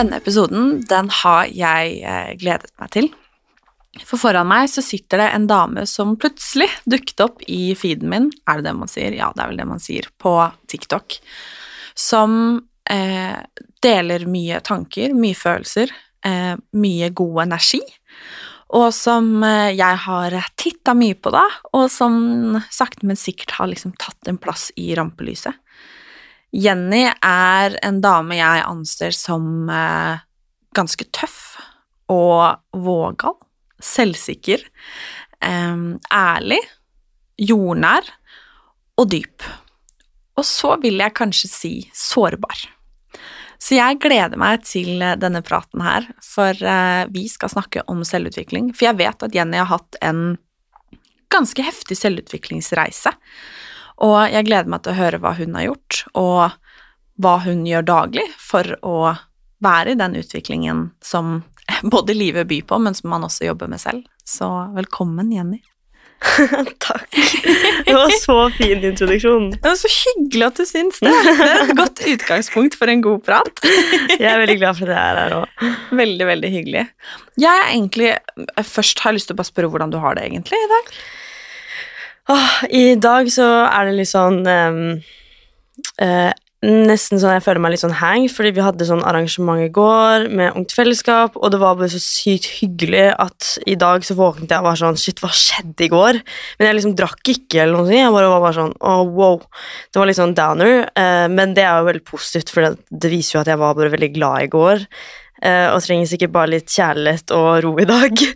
[0.00, 3.10] Denne episoden den har jeg eh, gledet meg til.
[4.06, 8.30] For foran meg så sitter det en dame som plutselig dukket opp i feeden min,
[8.48, 9.12] er det det man sier?
[9.18, 10.32] Ja, det er vel det man sier, på
[10.72, 11.18] TikTok.
[11.98, 12.32] Som
[12.88, 13.36] eh,
[13.84, 15.92] deler mye tanker, mye følelser,
[16.24, 17.82] eh, mye god energi.
[18.80, 21.44] Og som eh, jeg har titta mye på, da,
[21.76, 25.59] og som sakte, men sikkert har liksom tatt en plass i rampelyset.
[26.52, 30.22] Jenny er en dame jeg anser som eh,
[30.76, 31.56] ganske tøff
[32.10, 33.36] og vågal,
[33.80, 34.64] selvsikker,
[35.40, 36.58] ærlig,
[37.38, 38.10] jordnær
[38.98, 39.46] og dyp.
[40.36, 42.66] Og så vil jeg kanskje si sårbar.
[43.60, 48.00] Så jeg gleder meg til eh, denne praten her, for eh, vi skal snakke om
[48.08, 48.70] selvutvikling.
[48.72, 50.38] For jeg vet at Jenny har hatt en
[51.30, 53.12] ganske heftig selvutviklingsreise.
[54.04, 57.84] Og jeg gleder meg til å høre hva hun har gjort, og hva hun gjør
[57.88, 59.14] daglig for å
[59.60, 61.42] være i den utviklingen som
[61.94, 64.06] både livet byr på, men som man også jobber med selv.
[64.24, 65.60] Så velkommen, Jenny.
[66.84, 67.14] Takk.
[67.86, 69.50] Det var så fin introduksjon.
[69.54, 71.12] Det var så hyggelig at du syns det.
[71.12, 73.62] Det er et godt utgangspunkt for en god prat.
[73.64, 75.64] Jeg er veldig glad for at jeg er her òg.
[76.02, 76.84] Veldig, veldig hyggelig.
[77.40, 78.12] Jeg egentlig
[78.68, 80.92] Først har lyst til å bare spørre hvordan du har det egentlig i dag.
[82.82, 84.84] I dag så er det litt sånn um,
[86.02, 86.30] uh,
[86.60, 90.26] Nesten sånn jeg føler meg litt sånn hang, fordi vi hadde sånn arrangement i går
[90.28, 94.52] med Ungt Fellesskap, og det var bare så sykt hyggelig at i dag så våknet
[94.52, 96.18] jeg og var sånn Shit, hva skjedde i går?
[96.58, 97.86] Men jeg liksom drakk ikke, eller noe.
[97.88, 97.96] sånt.
[97.96, 99.40] Jeg bare var bare sånn oh, wow.
[99.88, 103.38] Det var litt sånn downer, uh, men det er jo veldig positivt, for det viser
[103.38, 104.84] jo at jeg var bare veldig glad i går.
[105.42, 108.24] Eh, og trenger sikkert bare litt kjærlighet og ro i dag.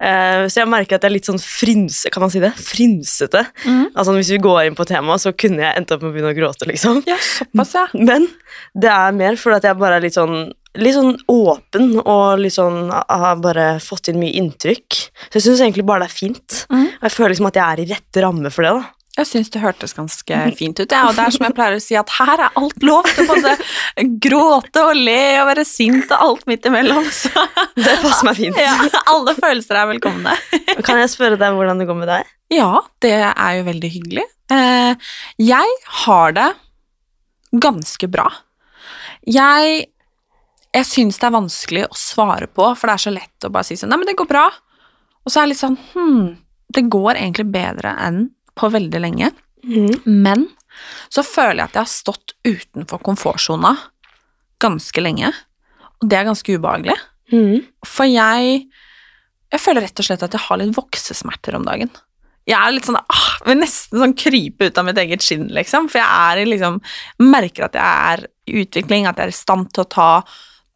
[0.00, 2.54] Eh, så jeg merker at jeg er litt sånn frynse, kan man si det?
[2.56, 3.42] Frynsete.
[3.92, 6.30] Altså Hvis vi går inn på temaet, så kunne jeg endt opp med å begynne
[6.32, 7.02] å gråte, liksom.
[7.10, 7.82] Ja, såpass, ja.
[8.08, 8.24] Men
[8.72, 12.54] det er mer fordi at jeg bare er litt sånn Litt sånn åpen og litt
[12.54, 15.00] sånn har bare fått inn mye inntrykk.
[15.26, 16.60] Så jeg syns egentlig bare det er fint.
[16.70, 16.84] Mm.
[16.86, 18.76] Og jeg føler liksom at jeg er i rette ramme for det.
[18.78, 21.02] da Jeg syns det hørtes ganske fint ut, ja.
[21.08, 23.52] og det er som jeg pleier å si, at her er alt lov til både
[24.26, 27.04] gråte og le og være sint og alt midt imellom.
[27.20, 27.30] Så
[27.76, 28.60] Det passer meg fint.
[28.60, 28.74] ja,
[29.12, 30.34] alle følelser er velkomne.
[30.86, 32.32] Kan jeg spørre deg hvordan det går med deg?
[32.54, 32.72] Ja,
[33.04, 34.26] det er jo veldig hyggelig.
[34.50, 36.48] Eh, jeg har det
[37.60, 38.26] ganske bra.
[39.28, 39.84] Jeg,
[40.74, 43.68] jeg syns det er vanskelig å svare på, for det er så lett å bare
[43.68, 44.46] si sånn Nei, men det går bra.
[45.20, 46.38] Og så er jeg litt sånn Hm,
[46.70, 48.28] det går egentlig bedre enn
[48.60, 49.30] på veldig lenge.
[50.04, 50.48] Men
[51.12, 53.74] så føler jeg at jeg har stått utenfor komfortsona
[54.60, 55.32] ganske lenge,
[56.00, 56.96] og det er ganske ubehagelig.
[57.32, 57.66] Mm.
[57.86, 58.68] For jeg
[59.50, 61.90] Jeg føler rett og slett at jeg har litt voksesmerter om dagen.
[62.46, 65.88] Jeg er litt sånn ah, vil nesten sånn krype ut av mitt eget skinn, liksom.
[65.90, 66.76] For jeg er i liksom
[67.18, 70.10] Merker at jeg er i utvikling, at jeg er i stand til å ta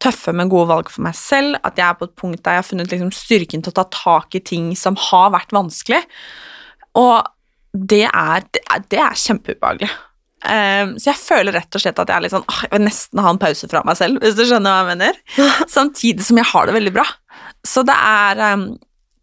[0.03, 1.55] tøffe, men gode valg for meg selv.
[1.63, 3.87] At jeg er på et punkt der jeg har funnet liksom styrken til å ta
[3.95, 6.03] tak i ting som har vært vanskelig.
[6.99, 7.15] Og
[7.75, 9.89] det er, det er, det er kjempeubehagelig.
[10.45, 12.83] Um, så jeg føler rett og slett at jeg er litt sånn åh, Jeg vil
[12.85, 15.17] nesten ha en pause fra meg selv, hvis du skjønner hva jeg mener.
[15.77, 17.05] Samtidig som jeg har det veldig bra.
[17.65, 18.65] Så det er um,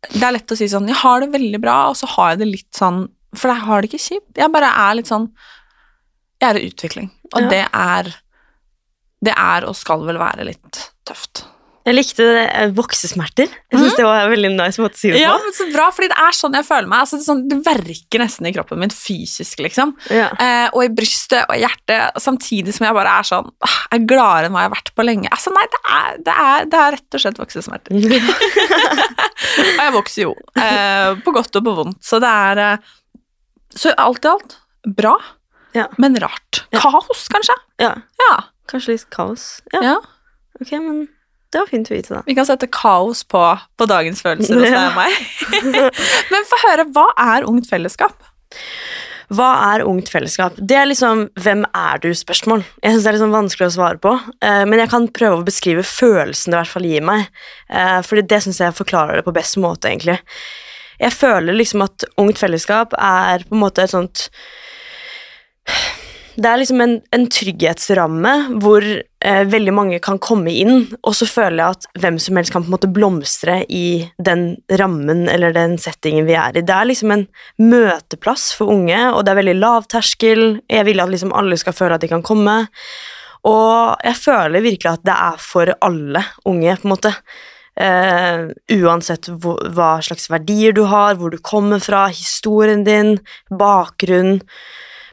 [0.09, 2.41] Det er lett å si sånn Jeg har det veldig bra, og så har jeg
[2.43, 3.05] det litt sånn
[3.39, 4.33] For jeg har det ikke kjipt.
[4.43, 5.29] Jeg bare er litt sånn
[6.43, 7.49] Jeg er i utvikling, og Ja.
[7.55, 8.13] det er
[9.23, 11.45] Det er og skal vel være litt tøft.
[11.83, 13.49] Jeg likte det, eh, voksesmerter.
[13.73, 15.23] Jeg synes det var en veldig nice måte å si det på.
[15.25, 17.01] Ja, men så bra, fordi det er sånn jeg føler meg.
[17.03, 19.95] Altså, det, sånn, det verker nesten i kroppen min fysisk, liksom.
[20.15, 20.29] Ja.
[20.39, 23.99] Eh, og i brystet og i hjertet, samtidig som jeg bare er sånn ah, Jeg
[24.05, 25.33] er gladere enn hva jeg har vært på lenge.
[25.35, 27.97] Altså, nei, det er, det er, det er rett og slett voksesmerter.
[29.79, 31.99] og jeg vokser jo, eh, på godt og på vondt.
[32.07, 32.93] Så det er eh,
[33.75, 35.17] Så alt i alt bra,
[35.75, 35.89] Ja.
[35.99, 36.63] men rart.
[36.75, 37.59] Kaos, kanskje?
[37.83, 37.95] ja.
[38.23, 38.33] Ja.
[38.71, 39.61] Kanskje litt kaos.
[39.75, 39.97] Ja, ja.
[40.61, 41.03] ok, men
[41.53, 42.23] det var fint å vite, da.
[42.27, 43.43] Vi kan sette kaos på,
[43.79, 45.73] på dagens følelser hos deg og meg.
[46.33, 48.31] men få høre, hva er Ungt Fellesskap?
[49.33, 50.59] Hva er ungt fellesskap?
[50.59, 52.65] Det er liksom hvem er du-spørsmål.
[52.83, 54.13] Jeg synes det er liksom vanskelig å svare på,
[54.45, 57.31] eh, men jeg kan prøve å beskrive følelsen det i hvert fall gir meg.
[57.71, 60.19] Eh, fordi det syns jeg forklarer det på best måte, egentlig.
[61.01, 64.27] Jeg føler liksom at ungt fellesskap er på en måte et sånt
[66.35, 68.33] det er liksom en, en trygghetsramme
[68.63, 72.55] hvor eh, veldig mange kan komme inn, og så føler jeg at hvem som helst
[72.55, 74.45] kan på en måte blomstre i den
[74.81, 76.65] rammen eller den settingen vi er i.
[76.65, 77.27] Det er liksom en
[77.61, 80.47] møteplass for unge, og det er veldig lav terskel.
[80.73, 82.63] Jeg vil at liksom alle skal føle at de kan komme.
[83.49, 87.17] Og jeg føler virkelig at det er for alle unge, på en måte.
[87.73, 93.17] Eh, uansett hva slags verdier du har, hvor du kommer fra, historien din,
[93.51, 94.41] bakgrunn.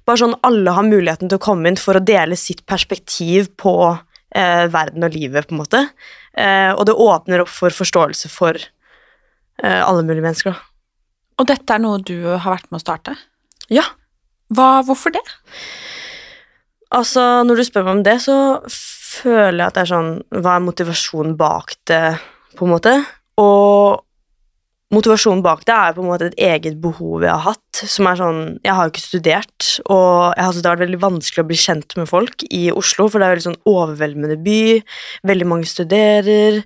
[0.10, 3.74] Bare sånn alle har muligheten til å komme inn for å dele sitt perspektiv på
[3.94, 5.84] eh, verden og livet, på en måte.
[6.34, 10.58] Eh, og det åpner opp for forståelse for eh, alle mulige mennesker.
[10.58, 10.66] da.
[11.40, 13.16] Og dette er noe du har vært med å starte?
[13.70, 13.86] Ja.
[14.50, 15.22] Hva, hvorfor det?
[16.90, 18.36] Altså, når du spør meg om det, så
[18.66, 22.18] føler jeg at det er sånn Hva er motivasjonen bak det,
[22.58, 22.96] på en måte?
[23.38, 24.02] Og
[24.94, 28.18] motivasjonen bak det er på en måte et eget behov jeg har hatt, som er
[28.18, 31.44] sånn Jeg har jo ikke studert, og jeg har syntes det har vært veldig vanskelig
[31.44, 34.60] å bli kjent med folk i Oslo, for det er en veldig sånn overveldende by,
[35.30, 36.62] veldig mange studerer.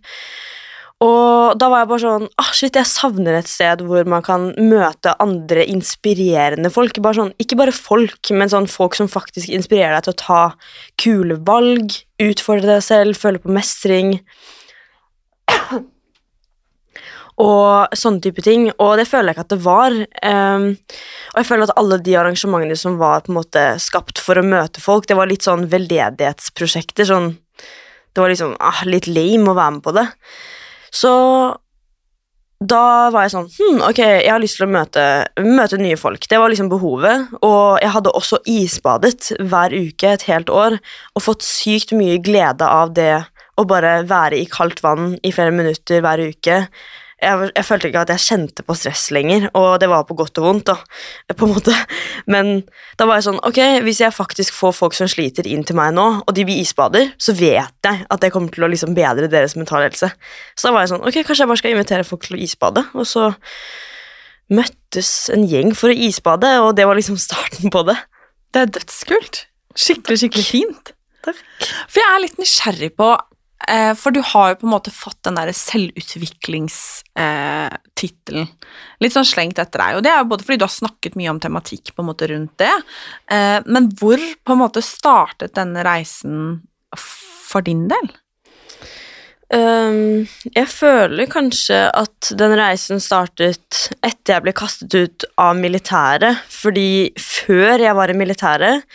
[1.03, 4.51] Og da var jeg bare sånn ah, Shit, jeg savner et sted hvor man kan
[4.55, 6.99] møte andre inspirerende folk.
[7.03, 10.43] Bare sånn, ikke bare folk, men sånn folk som faktisk inspirerer deg til å ta
[11.01, 14.15] kule valg, utfordre deg selv, føle på mestring.
[17.41, 18.67] Og sånne type ting.
[18.77, 19.95] Og det føler jeg ikke at det var.
[20.21, 20.67] Um,
[21.33, 24.45] og jeg føler at alle de arrangementene som var på en måte skapt for å
[24.45, 27.09] møte folk, det var litt sånn veldedighetsprosjekter.
[27.09, 27.33] Sånn,
[28.13, 30.07] det var liksom ah, litt lame å være med på det.
[30.93, 31.13] Så
[32.63, 35.03] da var jeg sånn hm, Ok, jeg har lyst til å møte,
[35.43, 36.27] møte nye folk.
[36.29, 37.33] Det var liksom behovet.
[37.41, 42.67] Og jeg hadde også isbadet hver uke et helt år og fått sykt mye glede
[42.67, 43.25] av det
[43.59, 46.63] å bare være i kaldt vann i flere minutter hver uke.
[47.23, 50.41] Jeg, jeg følte ikke at jeg kjente på stress lenger, og det var på godt
[50.41, 50.71] og vondt.
[50.71, 50.75] da,
[51.39, 51.75] på en måte.
[52.29, 52.51] Men
[52.99, 55.95] da var jeg sånn Ok, hvis jeg faktisk får folk som sliter, inn til meg
[55.95, 59.31] nå, og de blir isbader, så vet jeg at det kommer til å liksom bedre
[59.31, 60.11] deres mentale helse.
[60.55, 62.85] Så da var jeg sånn Ok, kanskje jeg bare skal invitere folk til å isbade,
[62.93, 63.31] og så
[64.53, 67.97] møttes en gjeng for å isbade, og det var liksom starten på det.
[68.53, 69.45] Det er dødskult.
[69.73, 70.91] Skikkelig, skikkelig fint.
[71.23, 71.39] Takk.
[71.87, 73.13] For jeg er litt nysgjerrig på
[73.63, 78.49] For du har jo på en måte fått den derre selvutviklingstittelen
[79.03, 79.97] litt sånn slengt etter deg.
[79.97, 82.29] Og det er jo både fordi du har snakket mye om tematikk på en måte
[82.31, 82.73] rundt det,
[83.31, 86.61] eh, men hvor på en måte startet denne reisen
[86.97, 88.13] for din del?
[89.53, 90.23] Um,
[90.55, 97.11] jeg føler kanskje at den reisen startet etter jeg ble kastet ut av militæret, fordi
[97.21, 98.87] før jeg var i militæret,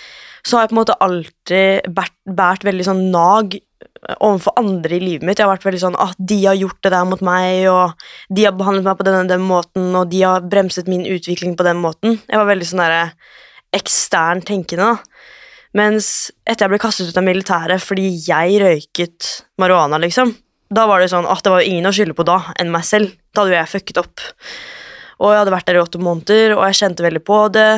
[0.43, 1.87] så har jeg på en måte alltid
[2.27, 3.55] bært veldig sånn nag
[4.19, 5.41] overfor andre i livet mitt.
[5.41, 8.47] Jeg har vært veldig sånn at de har gjort det der mot meg, og de
[8.47, 11.67] har behandlet meg på den og den måten, og de har bremset min utvikling på
[11.67, 12.19] den måten.
[12.29, 13.15] Jeg var veldig sånn der,
[13.77, 15.25] ekstern tenkende, da.
[15.77, 19.27] Mens etter jeg ble kastet ut av militæret fordi jeg røyket
[19.61, 20.33] marihuana, liksom,
[20.73, 23.13] da var det sånn at det var ingen å skylde på da enn meg selv.
[23.33, 24.25] Da hadde jo jeg fucket opp.
[25.19, 27.71] Og jeg hadde vært der i åtte måneder, og jeg kjente veldig på det.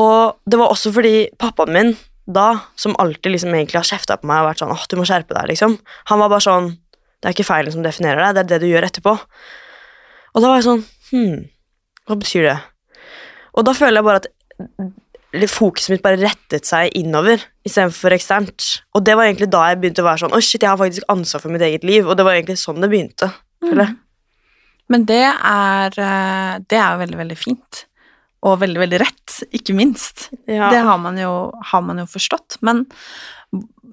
[0.00, 1.94] Og det var også fordi pappaen min
[2.26, 2.48] da,
[2.78, 5.34] som alltid liksom egentlig har kjefta på meg og vært sånn åh, du må skjerpe
[5.34, 5.78] deg, liksom.
[6.10, 6.72] Han var bare sånn
[7.22, 9.14] Det er ikke feilen som definerer deg, det er det du gjør etterpå.
[10.32, 11.40] Og da var jeg sånn Hm,
[12.08, 12.58] hva betyr det?
[13.52, 14.30] Og da føler jeg bare at
[15.52, 18.68] fokuset mitt bare rettet seg innover istedenfor eksternt.
[18.96, 21.08] Og det var egentlig da jeg begynte å være sånn Å, shit, jeg har faktisk
[21.12, 22.06] ansvar for mitt eget liv.
[22.06, 23.30] Og det var egentlig sånn det begynte.
[23.64, 23.96] Mm.
[24.92, 27.84] Men det er, eh, det er jo veldig, veldig fint.
[28.42, 30.30] Og veldig, veldig rett, ikke minst.
[30.50, 30.70] Ja.
[30.72, 32.56] Det har man, jo, har man jo forstått.
[32.66, 32.86] Men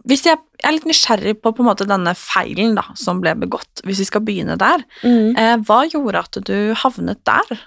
[0.10, 3.84] hvis jeg, jeg er litt nysgjerrig på, på måte denne feilen da, som ble begått,
[3.86, 5.36] hvis vi skal begynne der, Mm.
[5.38, 7.60] eh, hva gjorde at du havnet der?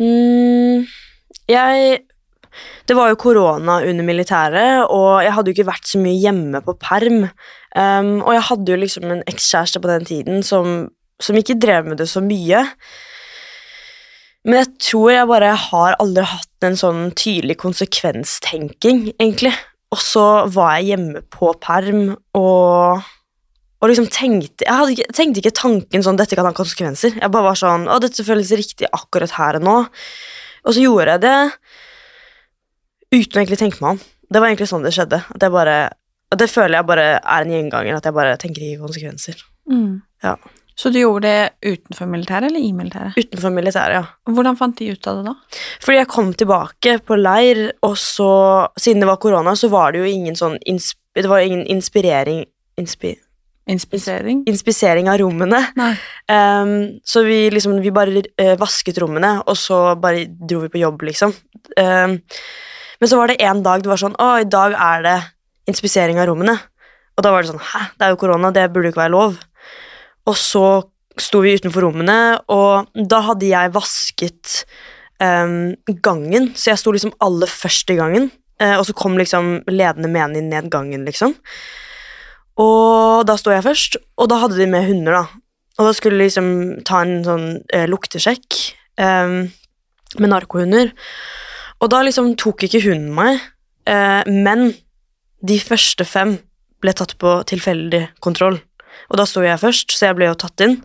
[0.00, 0.86] Mm,
[1.50, 2.00] jeg
[2.88, 6.60] Det var jo korona under militæret, og jeg hadde jo ikke vært så mye hjemme
[6.66, 7.28] på perm.
[7.78, 10.88] Um, og jeg hadde jo liksom en ekskjæreste på den tiden som,
[11.22, 12.64] som ikke drev med det så mye.
[14.46, 19.52] Men jeg tror jeg bare har aldri hatt en sånn tydelig konsekvenstenking, egentlig.
[19.92, 23.02] Og så var jeg hjemme på perm og,
[23.82, 27.16] og liksom tenkte Jeg hadde tenkte ikke tanken sånn dette kan ha konsekvenser.
[27.18, 29.76] Jeg bare var sånn Å, dette føles riktig akkurat her og nå.
[30.62, 31.36] Og så gjorde jeg det
[33.10, 34.02] uten å egentlig tenke meg om.
[34.30, 35.24] Det var egentlig sånn det skjedde.
[35.34, 35.76] At jeg bare,
[36.30, 39.42] og det føler jeg bare er en gjenganger, at jeg bare tenker ikke konsekvenser.
[39.70, 39.96] Mm.
[40.22, 40.36] Ja.
[40.78, 43.16] Så du gjorde det utenfor militæret eller i militæret?
[43.18, 44.34] Utenfor militæret, ja.
[44.34, 45.62] Hvordan fant de ut av det da?
[45.82, 48.30] Fordi jeg kom tilbake på leir, og så,
[48.80, 52.44] siden det var korona, så var det jo ingen sånn insp Det var ingen inspirering
[52.78, 53.16] inspi
[53.70, 54.42] Inspisering?
[54.50, 55.60] inspisering av rommene.
[56.30, 60.80] Um, så vi liksom Vi bare uh, vasket rommene, og så bare dro vi på
[60.80, 61.34] jobb, liksom.
[61.76, 62.16] Um,
[63.00, 65.18] men så var det en dag det var sånn Å, i dag er det
[65.70, 66.56] inspisering av rommene.
[67.16, 69.14] Og da var det sånn Hæ, det er jo korona, det burde jo ikke være
[69.14, 69.38] lov.
[70.30, 70.64] Og så
[71.20, 72.16] sto vi utenfor rommene,
[72.52, 74.62] og da hadde jeg vasket
[75.20, 78.30] um, gangen, så jeg sto liksom aller først i gangen.
[78.60, 81.34] Uh, og så kom liksom ledende menig ned gangen, liksom.
[82.60, 85.24] Og da sto jeg først, og da hadde de med hunder, da.
[85.80, 86.50] Og da skulle de liksom
[86.88, 88.58] ta en sånn uh, luktesjekk
[89.00, 89.48] um,
[90.20, 90.92] med narkohunder.
[91.80, 93.40] Og da liksom tok ikke hunden meg,
[93.88, 94.70] uh, men
[95.40, 96.36] de første fem
[96.80, 98.60] ble tatt på tilfeldig kontroll.
[99.10, 100.78] Og da sto jeg først, så jeg ble jo tatt inn.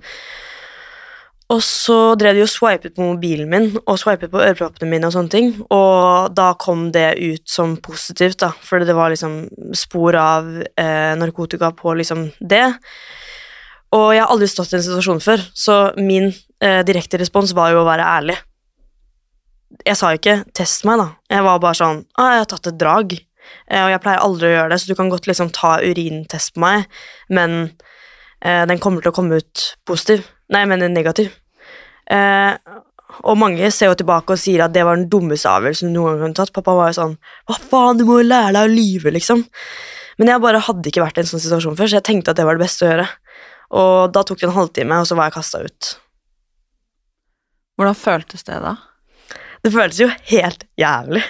[1.54, 5.14] Og så drev de og swipet på mobilen min og swipet på øreproppene mine, og
[5.14, 9.44] sånne ting, og da kom det ut som positivt, da, for det var liksom
[9.78, 12.66] spor av eh, narkotika på liksom det.
[13.94, 17.76] Og jeg har aldri stått i en situasjon før, så min eh, direkte respons var
[17.76, 18.40] jo å være ærlig.
[19.86, 21.10] Jeg sa ikke 'test meg', da.
[21.30, 23.20] Jeg var bare sånn 'Å, jeg har tatt et drag',
[23.70, 26.56] eh, og jeg pleier aldri å gjøre det, så du kan godt liksom ta urintest
[26.56, 26.90] på meg,
[27.30, 27.76] men
[28.70, 30.26] den kommer til å komme ut positiv.
[30.54, 31.32] Nei, jeg mener negativ.
[32.12, 32.54] Eh,
[33.26, 36.16] og mange ser jo tilbake og sier at det var den dummeste avgjørelsen du noen
[36.16, 36.54] gang kunne tatt.
[36.56, 39.46] Pappa var jo sånn Hva faen, du må jo lære deg å lyve, liksom.
[40.20, 42.40] Men jeg bare hadde ikke vært i en sånn situasjon før, så jeg tenkte at
[42.40, 43.08] det var det beste å gjøre.
[43.76, 45.90] Og da tok det en halvtime, og så var jeg kasta ut.
[47.76, 48.76] Hvordan føltes det da?
[49.66, 51.24] Det føltes jo helt jævlig.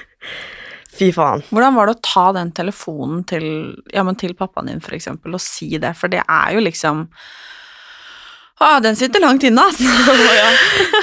[0.96, 1.44] Fy faen.
[1.52, 3.48] Hvordan var det å ta den telefonen til,
[3.94, 5.96] ja, men til pappaen din, for eksempel, og si det?
[6.00, 7.06] For det er jo liksom
[8.64, 9.82] ah, Den sitter langt inne, ass!
[10.40, 10.50] ja.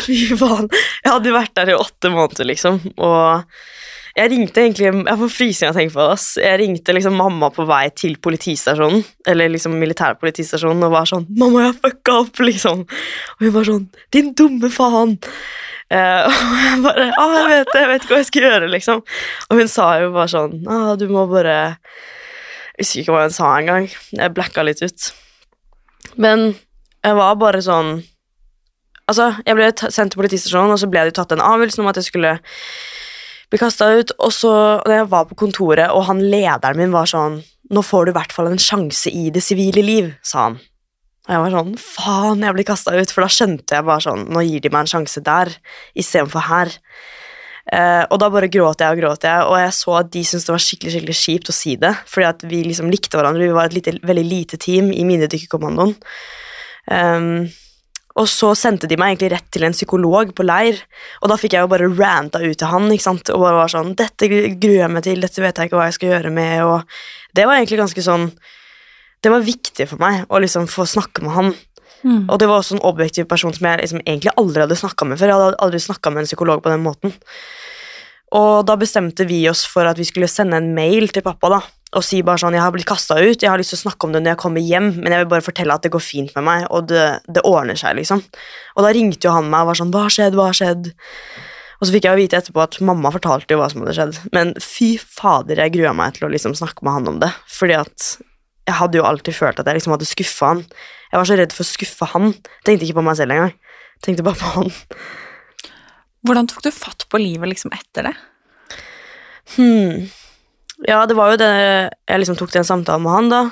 [0.06, 0.70] Fy faen.
[1.02, 3.44] Jeg hadde vært der i åtte måneder, liksom, og
[4.12, 6.14] jeg ringte egentlig Jeg får frysninger av å tenke på det.
[6.18, 6.26] ass.
[6.36, 11.66] Jeg ringte liksom mamma på vei til politistasjonen, eller liksom militærpolitistasjonen, og var sånn 'Mamma,
[11.66, 12.84] jeg fucka opp', liksom.
[12.84, 15.16] Og hun var sånn 'Din dumme faen'.
[15.92, 19.02] Eh, og jeg bare 'Å, jeg vet jeg vet ikke hva jeg skal gjøre', liksom.
[19.50, 21.76] Og hun sa jo bare sånn 'Å, du må bare
[22.72, 23.90] Jeg husker ikke hva hun sa engang.
[24.16, 25.12] Jeg blacka litt ut.
[26.16, 26.54] Men
[27.04, 28.02] jeg var bare sånn
[29.10, 31.98] Altså, jeg ble sendt til politistasjonen, og så ble det tatt en avgjørelse om at
[31.98, 32.30] jeg skulle
[33.50, 34.12] bli kasta ut.
[34.22, 34.52] Og så,
[34.86, 38.16] da jeg var på kontoret, og han lederen min var sånn 'Nå får du i
[38.16, 40.60] hvert fall en sjanse i det sivile liv', sa han.
[41.22, 44.26] Og jeg var sånn 'Faen, jeg blir kasta ut', for da skjønte jeg bare sånn
[44.26, 45.54] 'Nå gir de meg en sjanse der,
[45.94, 46.78] istedenfor her'.
[47.72, 50.44] Uh, og da bare gråt jeg og gråt jeg, og jeg så at de syntes
[50.48, 53.54] det var skikkelig skikkelig kjipt å si det, fordi at vi liksom likte hverandre, vi
[53.54, 55.94] var et lite, veldig lite team i Minedykkerkommandoen.
[56.90, 57.46] Um,
[58.18, 60.82] og så sendte de meg egentlig rett til en psykolog på leir,
[61.22, 63.72] og da fikk jeg jo bare ranta ut til han, ikke sant, og bare var
[63.72, 66.66] sånn 'Dette gruer jeg meg til, dette vet jeg ikke hva jeg skal gjøre med',
[66.66, 66.82] og
[67.32, 68.26] det var egentlig ganske sånn
[69.22, 71.52] Det var viktig for meg å liksom få snakke med han.
[72.02, 72.24] Mm.
[72.26, 75.20] Og det var også en objektiv person som jeg liksom egentlig aldri hadde snakka med
[75.20, 75.30] før.
[75.30, 77.14] Jeg hadde aldri snakka med en psykolog på den måten.
[78.32, 81.60] Og da bestemte vi oss for at vi skulle sende en mail til pappa da,
[81.92, 84.04] og si bare sånn 'Jeg har blitt kasta ut, jeg har lyst til å snakke
[84.06, 86.34] om det når jeg kommer hjem', men jeg vil bare fortelle at det går fint
[86.34, 88.24] med meg, og det, det ordner seg, liksom.
[88.76, 90.34] Og da ringte jo han meg og var sånn 'Hva har skjedd?
[90.34, 90.92] Hva har skjedd?'
[91.82, 94.32] Og så fikk jeg jo vite etterpå at mamma fortalte jo hva som hadde skjedd.
[94.32, 97.32] Men fy fader, jeg grua meg til å liksom snakke med han om det.
[97.50, 98.22] Fordi at
[98.68, 100.64] jeg hadde jo alltid følt at jeg liksom hadde skuffa han.
[101.10, 102.32] Jeg var så redd for å skuffe han.
[102.66, 103.54] Tenkte ikke på meg selv engang.
[104.04, 104.72] Tenkte bare på han.
[106.22, 108.14] Hvordan tok du fatt på livet liksom etter det?
[109.56, 110.06] Hmm.
[110.86, 113.42] Ja, det var jo det Jeg liksom tok den samtalen med han, da.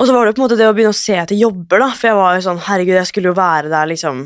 [0.00, 1.90] Og så var det på en måte det å begynne å se etter jobber, da.
[1.92, 4.24] For jeg var jo sånn Herregud, jeg skulle jo være der liksom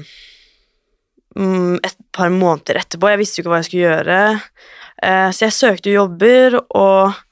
[1.35, 3.11] mm, et par måneder etterpå.
[3.11, 4.21] Jeg visste jo ikke hva jeg skulle gjøre.
[5.03, 7.24] Eh, så jeg søkte jo jobber, og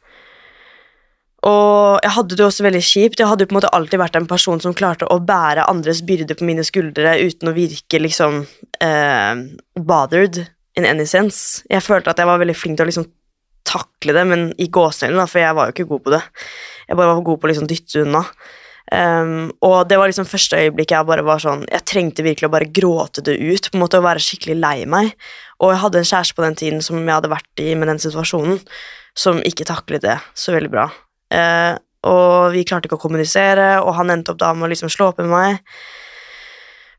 [1.43, 3.19] og jeg hadde det også veldig kjipt.
[3.19, 6.03] Jeg hadde jo på en måte alltid vært en person som klarte å bære andres
[6.07, 8.45] byrde på mine skuldre uten å virke liksom
[8.85, 9.43] eh,
[9.75, 10.45] bothered
[10.79, 11.65] in any sense.
[11.71, 13.09] Jeg følte at jeg var veldig flink til å liksom
[13.67, 16.23] takle det, men i gåseøynene, for jeg var jo ikke god på det.
[16.89, 18.25] Jeg bare var god på å liksom dytte unna.
[18.93, 22.53] Um, og det var liksom første øyeblikket jeg bare var sånn Jeg trengte virkelig å
[22.53, 25.15] bare gråte det ut, på en måte, Å være skikkelig lei meg.
[25.63, 28.03] Og jeg hadde en kjæreste på den tiden som jeg hadde vært i med den
[28.03, 28.61] situasjonen,
[29.19, 30.91] som ikke taklet det så veldig bra.
[31.33, 34.91] Uh, og vi klarte ikke å kommunisere, og han endte opp da med å liksom
[34.91, 35.61] slå opp med meg.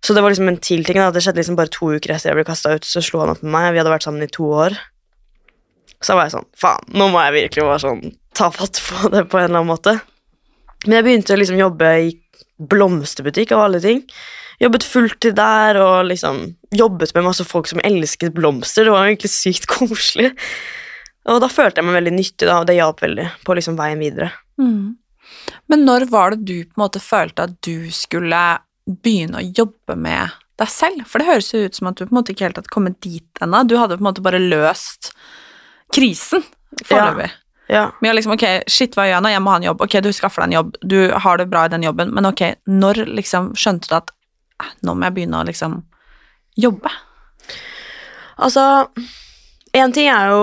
[0.03, 0.99] Så det var liksom en tilting.
[0.99, 3.33] da, Det skjedde liksom bare to uker etter jeg ble kasta ut, så slo han
[3.35, 3.69] opp med meg.
[3.71, 4.75] Vi hadde vært sammen i to år.
[6.03, 8.01] Så var jeg sånn Faen, nå må jeg virkelig bare sånn
[8.35, 9.93] ta fatt på det på en eller annen måte.
[10.83, 12.09] Men jeg begynte å liksom jobbe i
[12.59, 14.01] blomsterbutikk av alle ting.
[14.61, 16.41] Jobbet fulltid der og liksom
[16.75, 18.87] jobbet med masse folk som elsket blomster.
[18.87, 20.33] Det var egentlig sykt koselig.
[21.31, 24.01] Og da følte jeg meg veldig nyttig, da, og det hjalp veldig på liksom veien
[24.01, 24.31] videre.
[24.59, 24.95] Mm.
[25.71, 28.41] Men når var det du på en måte følte at du skulle
[28.83, 31.05] begynne å jobbe med deg selv?
[31.09, 32.99] For det høres jo ut som at du på en måte ikke helt hadde kommet
[33.05, 33.63] dit ennå.
[33.63, 35.13] Du hadde på en måte bare løst
[35.95, 36.43] krisen
[36.83, 37.29] foreløpig.
[37.31, 37.39] Ja.
[37.71, 37.83] Ja.
[37.99, 39.31] Men jeg liksom, ok, shit, hva gjør jeg nå?
[39.31, 39.83] Jeg må ha en jobb.
[39.85, 42.43] Ok, du skaffer deg en jobb, du har det bra i den jobben, men ok,
[42.69, 44.11] når liksom skjønte du at
[44.59, 45.79] eh, nå må jeg begynne å liksom
[46.59, 46.91] jobbe?
[48.43, 48.65] Altså,
[49.79, 50.41] en ting er jo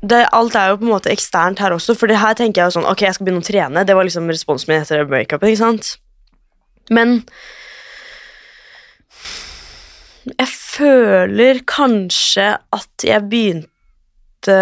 [0.00, 2.70] det, Alt er jo på en måte eksternt her også, for det her tenker jeg
[2.70, 3.84] jo sånn Ok, jeg skal begynne å trene.
[3.84, 5.96] Det var liksom responsen min etter breakupen, ikke sant?
[6.90, 7.20] Men
[10.30, 14.56] jeg føler kanskje at jeg begynte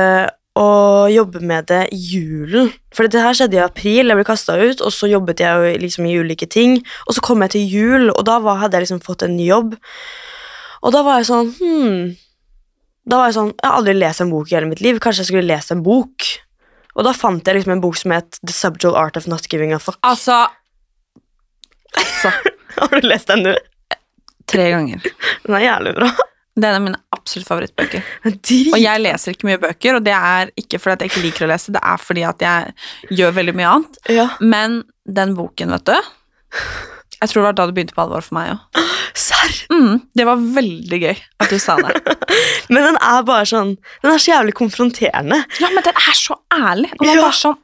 [0.59, 2.73] å jobbe med det i julen.
[2.95, 5.83] For det her skjedde i april, jeg ble kasta ut, og så jobbet jeg jo
[5.85, 6.81] liksom i ulike ting.
[7.07, 9.47] Og så kom jeg til jul, og da var, hadde jeg liksom fått en ny
[9.47, 9.77] jobb.
[10.83, 12.01] Og da var jeg sånn hmm.
[13.09, 15.01] Da var Jeg sånn, jeg har aldri lest en bok i hele mitt liv.
[15.01, 16.29] Kanskje jeg skulle lest en bok.
[16.99, 19.73] Og da fant jeg liksom en bok som het The Subject Art of Not Giving
[19.73, 20.01] a Fuck.
[20.07, 20.47] Altså
[21.97, 22.33] Altså
[22.79, 23.55] Har du lest den, du?
[24.49, 25.07] Tre ganger.
[25.45, 26.11] Den er jævlig bra.
[26.59, 28.05] Det er en av mine absolutt favorittbøker.
[28.27, 28.73] Drit.
[28.75, 31.47] Og jeg leser ikke mye bøker, og det er ikke fordi at jeg ikke liker
[31.47, 33.99] å lese, det er fordi at jeg gjør veldig mye annet.
[34.15, 34.29] Ja.
[34.43, 34.81] Men
[35.19, 38.53] den boken, vet du Jeg tror det var da det begynte på alvor for meg
[38.55, 38.83] òg.
[39.19, 39.55] Serr?
[39.73, 41.97] Mm, det var veldig gøy at du sa det.
[42.73, 43.73] Men den er bare sånn
[44.05, 45.41] Den er så jævlig konfronterende.
[45.59, 46.93] Ja, men den er så ærlig.
[46.99, 47.25] Og den Ja.
[47.25, 47.59] bare sånn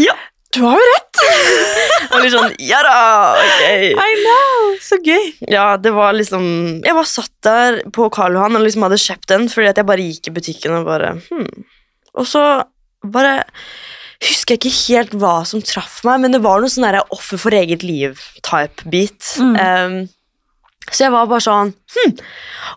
[0.00, 0.14] Ja.
[0.54, 1.18] Du har jo rett!
[2.14, 2.94] Og litt sånn Ja da,
[3.42, 3.64] ok.
[3.92, 4.70] I know!
[4.80, 5.26] Så gøy.
[5.52, 6.46] Ja, det var liksom
[6.86, 9.88] Jeg bare satt der på Karl Johan og liksom hadde kjøpt den fordi at jeg
[9.90, 11.66] bare gikk i butikken og bare hmm.
[12.16, 12.46] Og så
[13.04, 13.42] bare
[14.24, 17.56] husker jeg ikke helt hva som traff meg, men det var noe sånn offer for
[17.56, 19.34] eget liv-type beat.
[19.40, 19.56] Mm.
[19.56, 19.98] Um,
[20.92, 22.12] så jeg var bare sånn hm.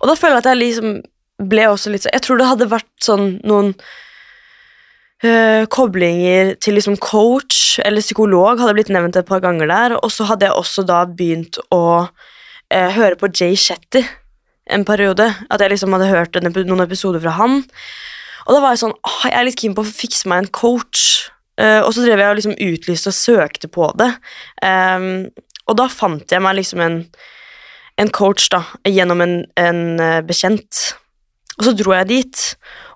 [0.02, 0.94] Og da føler jeg at jeg liksom
[1.50, 3.70] ble også litt sånn Jeg tror det hadde vært sånn noen
[5.24, 10.10] uh, koblinger til liksom coach eller psykolog hadde blitt nevnt et par ganger der, og
[10.14, 14.04] så hadde jeg også da begynt å uh, høre på Jay Shetty
[14.70, 15.28] en periode.
[15.50, 17.62] At jeg liksom hadde hørt en, noen episoder fra han.
[18.50, 20.54] Og da var jeg sånn åh, jeg er litt keen på å fikse meg en
[20.58, 21.04] coach.
[21.60, 24.10] Uh, og så drev jeg og liksom utlyste og søkte på det.
[24.66, 25.28] Um,
[25.70, 27.02] og da fant jeg meg liksom en,
[28.02, 30.80] en coach da, gjennom en, en uh, bekjent.
[31.60, 32.46] Og så dro jeg dit,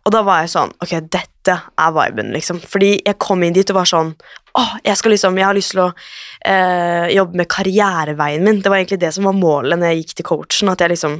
[0.07, 2.61] og da var jeg sånn Ok, dette er viben, liksom.
[2.63, 4.13] Fordi jeg kom inn dit og var sånn
[4.55, 8.59] Åh, jeg skal liksom, jeg har lyst til å uh, jobbe med karriereveien min.
[8.61, 10.69] Det var egentlig det som var målet når jeg gikk til coachen.
[10.69, 11.15] At jeg liksom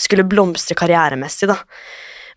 [0.00, 1.50] skulle blomstre karrieremessig.
[1.52, 1.58] da.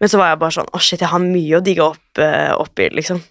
[0.01, 2.49] Men så var jeg bare sånn Å, shit, jeg har mye å digge opp, eh,
[2.57, 3.21] opp i, liksom.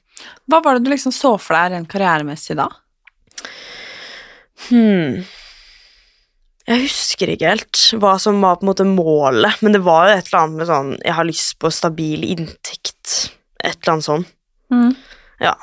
[0.50, 2.68] Hva var det du liksom så for deg rent karrieremessig da?
[4.68, 5.22] Hmm.
[6.70, 10.16] Jeg husker ikke helt hva som var på en måte målet, men det var jo
[10.18, 13.14] et eller annet med sånn Jeg har lyst på stabil inntekt.
[13.58, 14.26] Et eller annet sånn.
[14.70, 14.92] Mm.
[15.42, 15.56] Ja.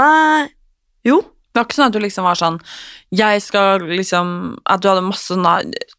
[0.00, 0.48] Nei
[1.06, 1.20] Jo.
[1.60, 2.58] Var ikke sånn at du liksom var sånn
[3.12, 5.54] Jeg skal liksom At du hadde masse sånne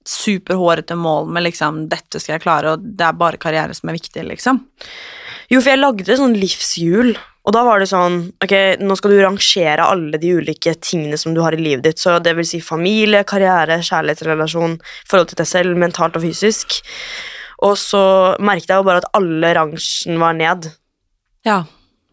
[0.09, 3.99] superhårete mål med liksom Dette skal jeg klare, og det er bare karriere som er
[3.99, 4.63] viktig, liksom.
[5.51, 7.11] Jo, for jeg lagde sånn livshjul,
[7.43, 11.35] og da var det sånn Ok, nå skal du rangere alle de ulike tingene som
[11.35, 14.77] du har i livet ditt, så det vil si familie, karriere, kjærlighetsrelasjon,
[15.09, 16.79] forhold til deg selv, mentalt og fysisk.
[17.67, 18.03] Og så
[18.41, 20.71] merket jeg jo bare at alle rangen var ned,
[21.45, 21.63] Ja.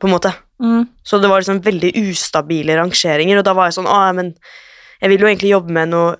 [0.01, 0.35] på en måte.
[0.62, 0.88] Mm.
[1.07, 4.33] Så det var liksom veldig ustabile rangeringer, og da var jeg sånn Å, men
[4.99, 6.16] jeg vil jo egentlig jobbe med noe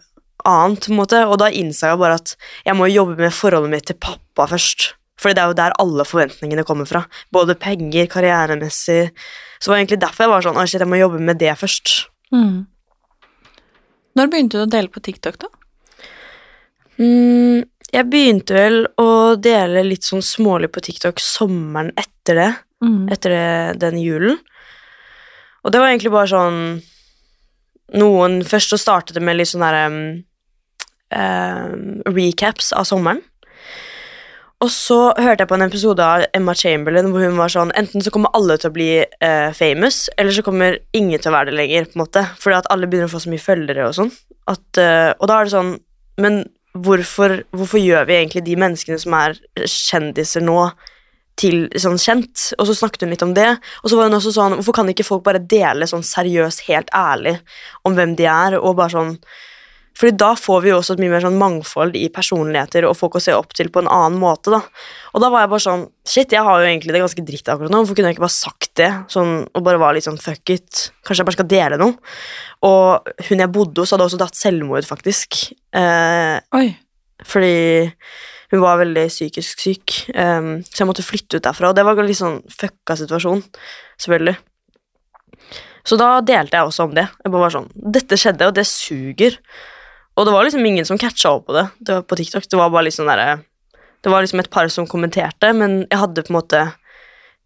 [0.47, 3.73] annet, på en måte, og da innså jeg bare at jeg må jobbe med forholdet
[3.73, 4.93] mitt til pappa først.
[5.19, 7.03] Fordi det er jo der alle forventningene kommer fra.
[7.35, 9.11] Både penger, karrieremessig.
[9.59, 11.57] Så det var egentlig derfor jeg var sånn Å, shit, jeg må jobbe med det
[11.59, 11.95] først.
[12.31, 12.69] Mm.
[14.19, 15.51] Når begynte du å dele på TikTok, da?
[16.99, 22.51] Mm, jeg begynte vel å dele litt sånn smålig på TikTok sommeren etter det.
[22.85, 23.09] Mm.
[23.11, 24.39] etter det, den julen.
[25.67, 26.59] Og det var egentlig bare sånn
[27.99, 30.01] Noen Først så startet det med litt sånn derre um,
[31.11, 33.23] um, recaps av sommeren.
[34.59, 38.03] Og så hørte jeg på en episode av Emma Chamberlain hvor hun var sånn Enten
[38.03, 41.53] så kommer alle til å bli uh, famous, eller så kommer ingen til å være
[41.53, 41.89] det lenger.
[41.89, 44.13] på en måte Fordi at alle begynner å få så mye følgere og sånn.
[44.51, 45.75] At, uh, og da er det sånn
[46.21, 46.43] Men
[46.77, 50.59] hvorfor, hvorfor gjør vi egentlig de menneskene som er kjendiser nå,
[51.39, 52.49] til sånn kjent?
[52.59, 53.51] Og så snakket hun litt om det.
[53.83, 56.91] Og så var hun også sånn Hvorfor kan ikke folk bare dele sånn seriøst, helt
[56.97, 57.39] ærlig
[57.89, 59.15] om hvem de er, og bare sånn
[59.99, 63.17] fordi da får vi jo også et mye mer sånn mangfold i personligheter og folk
[63.19, 64.53] å se opp til på en annen måte.
[64.55, 64.61] da.
[65.11, 67.73] Og da var jeg bare sånn Shit, jeg har jo egentlig det ganske dritt akkurat
[67.75, 67.83] nå.
[67.83, 68.89] Hvorfor kunne jeg ikke bare sagt det?
[69.13, 70.87] Sånn, og bare var litt sånn fuck it.
[71.03, 71.99] Kanskje jeg bare skal dele noe?
[72.65, 75.41] Og hun jeg bodde hos, hadde også tatt selvmord, faktisk.
[75.77, 76.69] Eh, Oi.
[77.27, 77.59] fordi
[78.53, 79.95] hun var veldig psykisk syk.
[80.15, 83.43] Um, så jeg måtte flytte ut derfra, og det var en litt sånn fucka situasjon,
[84.01, 84.39] selvfølgelig.
[85.89, 87.07] Så da delte jeg også om det.
[87.25, 89.39] Jeg bare var sånn Dette skjedde, og det suger.
[90.19, 92.49] Og det var liksom ingen som catcha opp på det, det var på TikTok.
[92.51, 93.45] Det var bare liksom der,
[94.03, 96.61] Det var liksom et par som kommenterte, men jeg hadde på en måte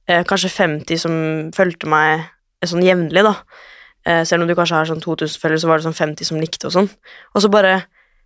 [0.09, 1.15] eh, kanskje 50 som
[1.57, 2.23] fulgte meg
[2.63, 3.35] eh, sånn jevnlig, da.
[4.05, 6.41] Eh, selv om du kanskje har sånn 2000 følgere, så var det sånn 50 som
[6.41, 6.91] likte og sånn.
[7.35, 7.83] Og så bare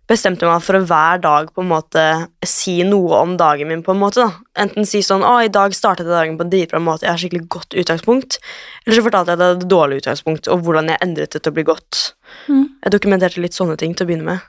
[0.07, 2.03] bestemte meg for å hver dag på en måte
[2.47, 3.83] si noe om dagen min.
[3.83, 4.31] på en måte da.
[4.55, 7.17] Enten si sånn 'Å, i dag startet jeg dagen på en dritbra måte, jeg har
[7.17, 8.39] skikkelig godt utgangspunkt',
[8.85, 11.43] eller så fortalte jeg at jeg hadde et dårlig utgangspunkt, og hvordan jeg endret det
[11.43, 12.13] til å bli godt.
[12.47, 12.69] Mm.
[12.83, 14.39] Jeg dokumenterte litt sånne ting til å begynne med.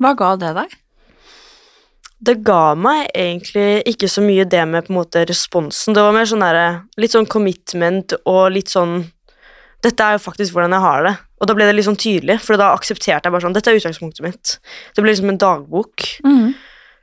[0.00, 0.76] Hva ga det deg?
[2.20, 5.94] Det ga meg egentlig ikke så mye det med på en måte responsen.
[5.94, 9.10] Det var mer sånn der, litt sånn commitment og litt sånn
[9.80, 11.14] Dette er jo faktisk hvordan jeg har det.
[11.40, 13.78] Og da ble det litt sånn tydelig, for da aksepterte jeg bare sånn Dette er
[13.80, 14.58] utgangspunktet mitt.
[14.94, 16.04] Det ble liksom en dagbok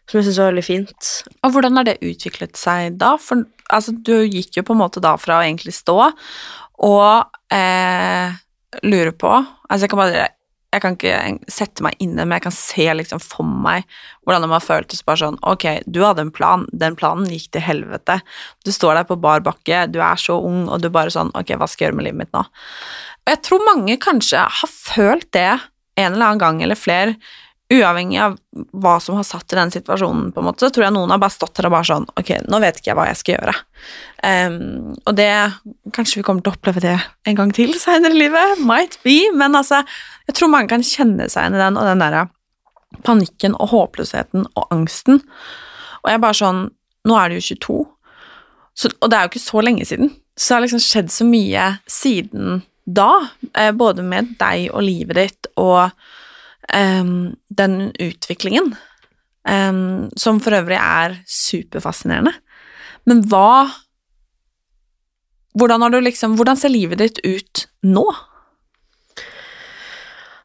[0.07, 1.07] som jeg syns var veldig fint.
[1.43, 3.15] Og hvordan har det utviklet seg da?
[3.19, 5.97] For altså, du gikk jo på en måte da fra å egentlig stå
[6.87, 8.35] og eh,
[8.85, 9.31] lure på
[9.67, 10.27] Altså, jeg kan bare
[10.77, 13.87] jeg kan ikke sette meg inn i det, men jeg kan se liksom for meg
[14.23, 17.49] hvordan det må ha føltes bare sånn Ok, du hadde en plan, den planen gikk
[17.55, 18.19] til helvete.
[18.65, 21.55] Du står der på bar bakke, du er så ung, og du bare sånn Ok,
[21.57, 22.45] hva skal jeg gjøre med livet mitt nå?
[23.27, 25.49] Og jeg tror mange kanskje har følt det
[25.97, 27.17] en eller annen gang eller flere,
[27.73, 28.37] uavhengig av
[28.79, 31.19] hva som har satt i den situasjonen, på en måte, så tror jeg noen har
[31.19, 33.55] bare stått der og bare sånn Ok, nå vet ikke jeg hva jeg skal gjøre.
[34.23, 35.27] Um, og det
[35.95, 36.95] Kanskje vi kommer til å oppleve det
[37.27, 38.63] en gang til senere i livet.
[38.63, 39.19] Might be.
[39.35, 39.81] Men altså,
[40.29, 42.27] jeg tror mange kan kjenne seg igjen i den, og den derre
[43.07, 45.21] panikken og håpløsheten og angsten.
[46.01, 46.67] Og jeg er bare sånn
[47.07, 47.75] Nå er du jo 22,
[48.75, 50.09] så, og det er jo ikke så lenge siden.
[50.35, 55.15] Så det har liksom skjedd så mye siden da, eh, både med deg og livet
[55.15, 55.95] ditt og
[56.73, 58.73] em, den utviklingen,
[59.49, 62.33] um, som for øvrig er superfascinerende.
[63.07, 63.67] Men hva
[65.57, 68.05] hvordan, har du liksom, hvordan ser livet ditt ut nå?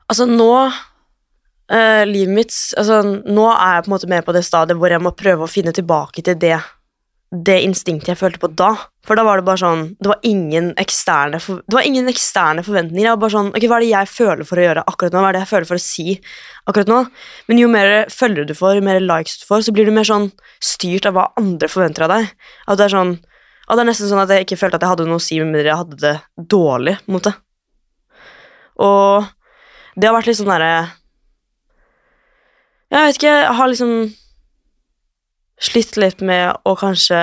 [0.08, 0.54] Altså, nå
[1.72, 4.92] Uh, Livet mitt altså, Nå er jeg på en måte mer på det stadiet hvor
[4.92, 6.58] jeg må prøve å finne tilbake til det
[7.32, 8.74] det instinktet jeg følte på da.
[9.08, 12.62] For da var det bare sånn Det var ingen eksterne, for, det var ingen eksterne
[12.66, 13.06] forventninger.
[13.06, 15.22] Jeg var bare sånn Ok, hva er det jeg føler for å gjøre akkurat nå?
[15.22, 16.06] Hva er det jeg føler for å si
[16.68, 17.00] akkurat nå?
[17.48, 20.06] Men jo mer følgere du får, jo mer likes du får, så blir du mer
[20.06, 20.28] sånn
[20.62, 22.30] styrt av hva andre forventer av deg.
[22.68, 24.92] At det er sånn Og det er nesten sånn at jeg ikke følte at jeg
[24.92, 26.98] hadde noe å si, med mindre jeg hadde det dårlig.
[27.08, 27.32] mot det.
[28.82, 29.30] Og
[29.96, 30.74] det har vært litt sånn derre
[32.92, 33.94] Jeg vet ikke, jeg har liksom
[35.60, 37.20] slitt litt med å kanskje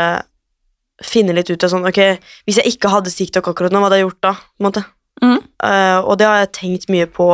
[1.05, 1.99] finne litt ut av sånn Ok,
[2.47, 4.33] hvis jeg ikke hadde TikTok akkurat nå, hva hadde jeg gjort da?
[4.35, 4.87] på en måte?
[5.23, 5.37] Mm.
[5.63, 7.29] Uh, og det har jeg tenkt mye på.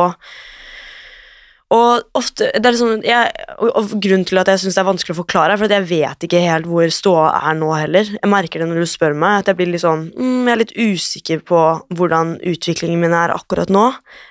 [1.74, 5.16] Og ofte det er liksom, jeg, og, Grunnen til at jeg syns det er vanskelig
[5.16, 8.12] å forklare, er for at jeg vet ikke helt hvor ståa er nå heller.
[8.14, 10.62] Jeg merker det når du spør meg, at jeg blir litt sånn mm, Jeg er
[10.62, 11.62] litt usikker på
[11.98, 13.88] hvordan utviklingen min er akkurat nå.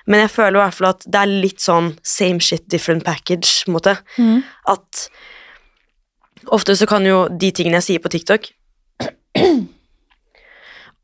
[0.08, 3.66] Men jeg føler i hvert fall at det er litt sånn same shit, different package.
[3.66, 3.98] på en måte.
[4.72, 5.08] At
[6.54, 8.50] ofte så kan jo de tingene jeg sier på TikTok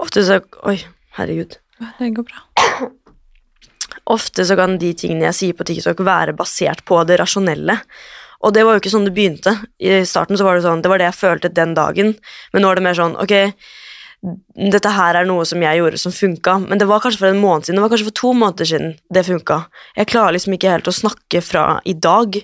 [0.03, 0.79] Ofte så Oi,
[1.19, 1.59] herregud.
[1.99, 2.89] Det går bra.
[4.11, 7.77] Ofte så kan de tingene jeg sier på TikTok være basert på det rasjonelle.
[8.43, 9.55] Og det var jo ikke sånn det begynte.
[9.79, 12.17] I starten så var det sånn, det var det jeg følte den dagen,
[12.53, 13.35] men nå er det mer sånn, ok,
[14.23, 17.41] dette her er noe som jeg gjorde som funka, men det var kanskje for en
[17.43, 19.57] måned siden, det var kanskje for to måneder siden det funka.
[19.99, 22.37] Jeg klarer liksom ikke helt å snakke fra i dag,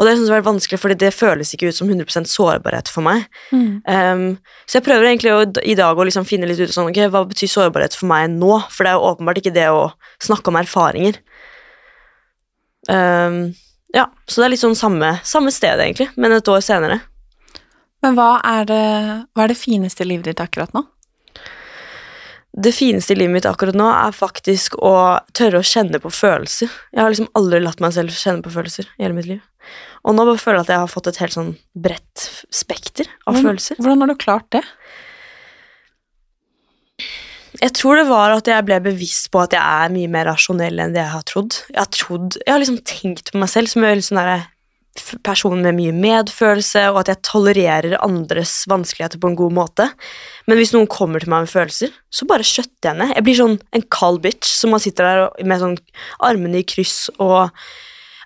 [0.00, 3.04] og det synes jeg er vanskelig, fordi det føles ikke ut som 100% sårbarhet for
[3.04, 3.26] meg.
[3.84, 7.02] Um, så jeg prøver egentlig å, i dag å liksom finne litt ut sånn, ok,
[7.12, 9.90] hva betyr sårbarhet for meg nå, for det er jo åpenbart ikke det å
[10.24, 11.18] snakke om erfaringer.
[12.88, 13.42] Um,
[13.92, 17.02] ja, så det er litt sånn samme, samme sted egentlig, men et år senere.
[18.00, 18.86] Men hva er det,
[19.36, 20.86] hva er det fineste i livet ditt akkurat nå?
[22.50, 26.70] Det fineste i livet mitt akkurat nå er faktisk å tørre å kjenne på følelser.
[26.90, 29.40] Jeg har liksom aldri latt meg selv kjenne på følelser i hele mitt liv.
[30.02, 33.34] Og nå bare føler jeg at jeg har fått et helt sånn bredt spekter av
[33.34, 33.76] Hvordan- følelser.
[33.78, 34.64] Hvordan har du klart det?
[37.60, 40.78] Jeg tror det var at jeg ble bevisst på at jeg er mye mer rasjonell
[40.80, 41.52] enn det jeg har trodd.
[41.68, 44.22] Jeg har, trodd, jeg har liksom tenkt på meg selv som en sånn
[45.26, 49.88] person med mye medfølelse, og at jeg tolererer andres vanskeligheter på en god måte.
[50.46, 53.14] Men hvis noen kommer til meg med følelser, så bare skjøtter jeg ned.
[53.16, 55.76] Jeg blir sånn en kald bitch som man sitter der med sånn
[56.26, 57.50] armene i kryss og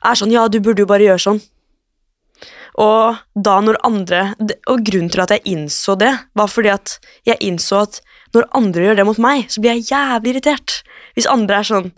[0.04, 1.42] er sånn Ja, du burde jo bare gjøre sånn.
[2.82, 4.22] Og da når andre
[4.66, 6.96] Og grunnen til at jeg innså det, var fordi at
[7.28, 8.00] jeg innså at
[8.34, 10.80] når andre gjør det mot meg, så blir jeg jævlig irritert.
[11.14, 11.92] Hvis andre er sånn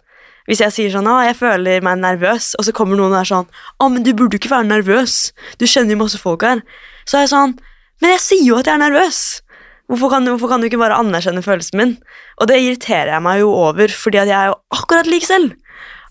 [0.47, 3.31] Hvis jeg sier sånn 'Å, jeg føler meg nervøs', og så kommer noen og er
[3.33, 3.49] sånn
[3.81, 5.33] 'Å, men du burde ikke være nervøs.
[5.59, 6.63] Du kjenner jo masse folk her.'
[7.07, 7.59] Så er jeg sånn
[8.01, 9.41] 'Men jeg sier jo at jeg er nervøs'.
[9.89, 11.99] Hvorfor kan, hvorfor kan du ikke bare anerkjenne følelsen min?
[12.39, 15.55] Og det irriterer jeg meg jo over, fordi at jeg er jo akkurat lik selv.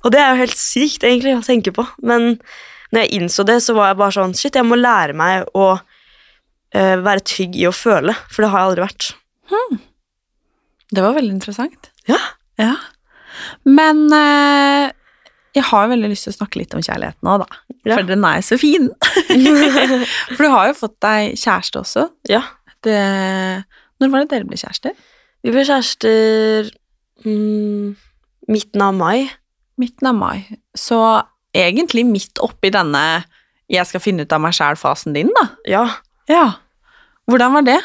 [0.06, 1.84] Og det er jo helt sykt, egentlig, å tenke på.
[2.02, 2.40] Men
[2.94, 5.66] når jeg innså det, så var jeg bare sånn Shit, jeg må lære meg å
[5.76, 9.10] uh, være trygg i å føle, for det har jeg aldri vært.
[10.96, 11.92] Det var veldig interessant.
[12.08, 12.22] Ja.
[12.62, 12.76] Ja.
[13.68, 14.94] Men eh,
[15.56, 17.60] jeg har veldig lyst til å snakke litt om kjærligheten nå, da.
[17.88, 17.96] Ja.
[17.96, 18.90] For den er så fin.
[20.36, 22.08] For du har jo fått deg kjæreste også.
[22.32, 22.42] Ja.
[22.86, 22.98] Det,
[24.02, 24.98] når var det dere ble kjærester?
[25.46, 26.70] Vi ble kjærester
[27.24, 27.96] mm,
[28.52, 29.30] midten av mai.
[29.82, 30.44] Midten av mai.
[30.76, 31.00] Så
[31.56, 33.24] egentlig midt oppi denne
[33.72, 35.48] 'jeg skal finne ut av meg sjæl'-fasen din, da.
[35.66, 35.86] Ja.
[36.30, 36.46] Ja.
[37.26, 37.80] Hvordan var det?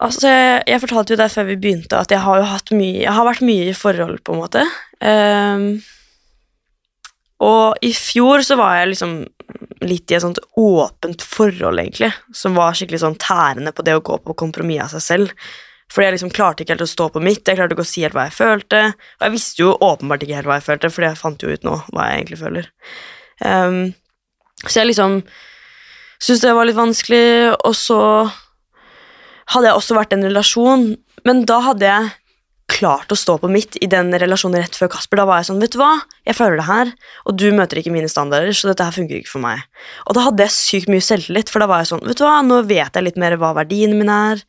[0.00, 3.02] Altså, jeg, jeg fortalte jo deg før vi begynte at jeg har jo hatt mye
[3.02, 4.62] Jeg har vært mye i forhold, på en måte.
[5.04, 5.66] Um,
[7.44, 9.14] og i fjor så var jeg liksom
[9.88, 14.04] litt i et sånt åpent forhold, egentlig, som var skikkelig sånn tærende på det å
[14.04, 15.52] gå på kompromiss av seg selv.
[15.90, 18.04] Fordi jeg liksom klarte ikke helt å stå på mitt, jeg klarte ikke å si
[18.04, 18.82] helt hva jeg følte.
[19.18, 21.66] Og jeg visste jo åpenbart ikke helt hva jeg følte, fordi jeg fant jo ut
[21.66, 22.68] nå hva jeg egentlig føler.
[23.40, 23.80] Um,
[24.66, 25.18] så jeg liksom
[26.20, 28.00] syntes det var litt vanskelig, og så
[29.54, 30.88] hadde jeg også vært i en relasjon,
[31.26, 32.10] men da hadde jeg
[32.70, 35.20] klart å stå på mitt i den relasjonen rett før Kasper.
[35.20, 35.90] Da var jeg sånn, vet du hva,
[36.28, 36.92] jeg føler det her,
[37.26, 39.64] og du møter ikke mine standarder, så dette her funker ikke for meg.
[40.06, 42.38] Og da hadde jeg sykt mye selvtillit, for da var jeg sånn, vet du hva,
[42.46, 44.44] nå vet jeg litt mer hva verdiene mine er.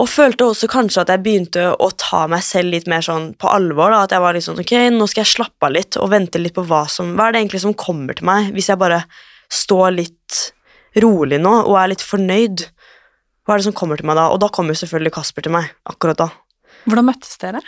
[0.00, 3.50] Og følte også kanskje at jeg begynte å ta meg selv litt mer sånn på
[3.52, 3.92] alvor.
[3.92, 6.40] da, At jeg var litt sånn, ok, nå skal jeg slappe av litt og vente
[6.40, 9.02] litt på hva som Hva er det egentlig som kommer til meg, hvis jeg bare
[9.52, 10.38] står litt
[11.04, 12.64] rolig nå og er litt fornøyd?
[13.50, 14.28] Hva er det som kommer til meg da?
[14.30, 15.72] Og da kommer selvfølgelig Kasper til meg.
[15.82, 16.28] akkurat da.
[16.84, 17.58] Hvordan møttes dere?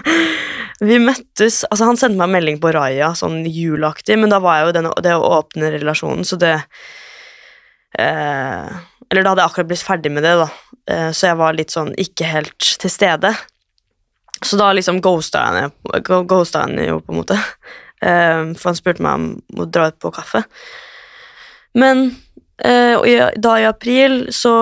[0.88, 4.62] Vi møttes Altså, han sendte meg en melding på Raja, sånn julaktig, men da var
[4.62, 6.54] jeg jo den, det å åpne relasjonen, så det
[8.00, 8.72] eh,
[9.10, 10.48] Eller da hadde jeg akkurat blitt ferdig med det, da,
[10.88, 13.36] eh, så jeg var litt sånn ikke helt til stede.
[14.40, 17.42] Så da liksom ghosta jeg ned jo, på en måte.
[18.00, 20.46] Eh, for han spurte meg om å dra ut på kaffe.
[21.76, 22.08] Men
[22.54, 23.06] og
[23.42, 24.52] da i april så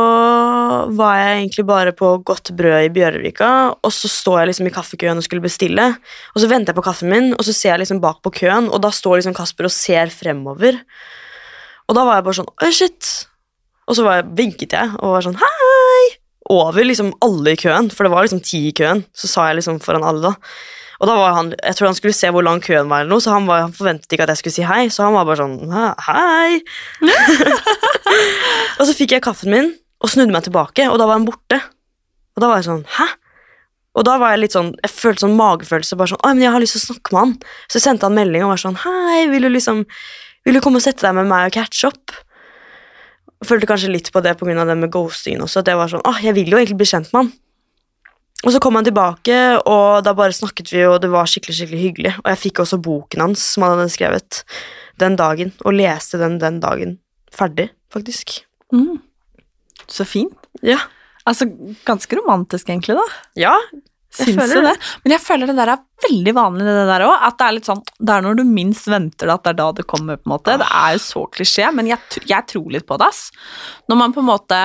[0.96, 4.72] var jeg egentlig bare på Godt brød i Bjørvika, og så står jeg liksom i
[4.72, 5.90] kaffekøen og skulle bestille,
[6.32, 8.70] og så venter jeg på kaffen min, og så ser jeg liksom bak på køen,
[8.72, 10.80] og da står liksom Kasper og ser fremover.
[11.88, 13.12] Og da var jeg bare sånn Oi, shit.
[13.90, 16.02] Og så jeg, vinket jeg og var sånn hei!
[16.52, 19.04] Over liksom alle i køen, for det var liksom ti i køen.
[19.14, 20.80] Så sa jeg liksom foran alle, da.
[21.02, 23.22] Og da var han, Jeg tror han skulle se hvor lang køen var, eller noe,
[23.24, 24.84] så han, var, han forventet ikke at jeg skulle si hei.
[24.86, 25.72] Så han var bare sånn
[26.06, 26.60] hei.
[28.78, 31.58] og så fikk jeg kaffen min og snudde meg tilbake, og da var han borte.
[32.34, 33.08] Og da var jeg sånn Hæ?
[33.92, 35.98] Og da var jeg litt sånn, jeg følte sånn magefølelse.
[36.00, 37.34] bare sånn, Oi, men jeg har lyst til å snakke med han.
[37.66, 39.82] Så jeg sendte han melding og var sånn Hei, vil du liksom,
[40.46, 42.14] vil du komme og sette deg med meg og catche up?
[43.42, 45.60] Jeg følte kanskje litt på det av det med ghostingen også.
[45.60, 47.32] At jeg var sånn, ah, jeg vil jo egentlig bli kjent med han.
[48.42, 49.36] Og så kom han tilbake,
[49.70, 52.14] og da bare snakket vi, og det var skikkelig skikkelig hyggelig.
[52.24, 54.40] Og jeg fikk også boken hans som han hadde skrevet
[55.02, 56.96] den dagen, og leste den den dagen.
[57.32, 58.40] Ferdig, faktisk.
[58.74, 58.98] Mm.
[59.86, 60.34] Så fint.
[60.66, 60.80] Ja.
[61.28, 61.46] Altså,
[61.86, 63.06] ganske romantisk egentlig, da.
[63.38, 63.54] Ja,
[64.12, 64.72] jeg Syns føler det?
[64.74, 64.88] det.
[65.04, 67.14] Men jeg føler det der er veldig vanlig, det der òg.
[67.28, 69.60] At det er litt sånn Det er når du minst venter det, at det er
[69.62, 70.56] da det kommer, på en måte.
[70.60, 73.30] Det er jo så klisjé, men jeg, jeg tror litt på det, ass.
[73.88, 74.60] Når man på en måte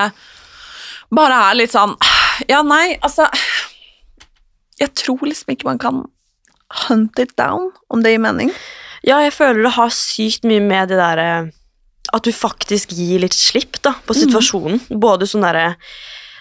[1.15, 1.95] bare er litt sånn
[2.51, 3.29] Ja, nei, altså
[4.81, 6.03] Jeg tror liksom ikke man kan
[6.87, 8.51] hunt it down, om det gir mening.
[9.07, 11.29] Ja, jeg føler det har sykt mye med det derre
[12.15, 14.81] At du faktisk gir litt slipp da, på situasjonen.
[14.99, 15.75] Både sånn derre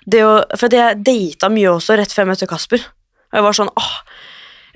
[0.07, 2.83] For jeg data mye også rett før jeg møtte Kasper.
[3.31, 3.92] Og jeg var sånn åh,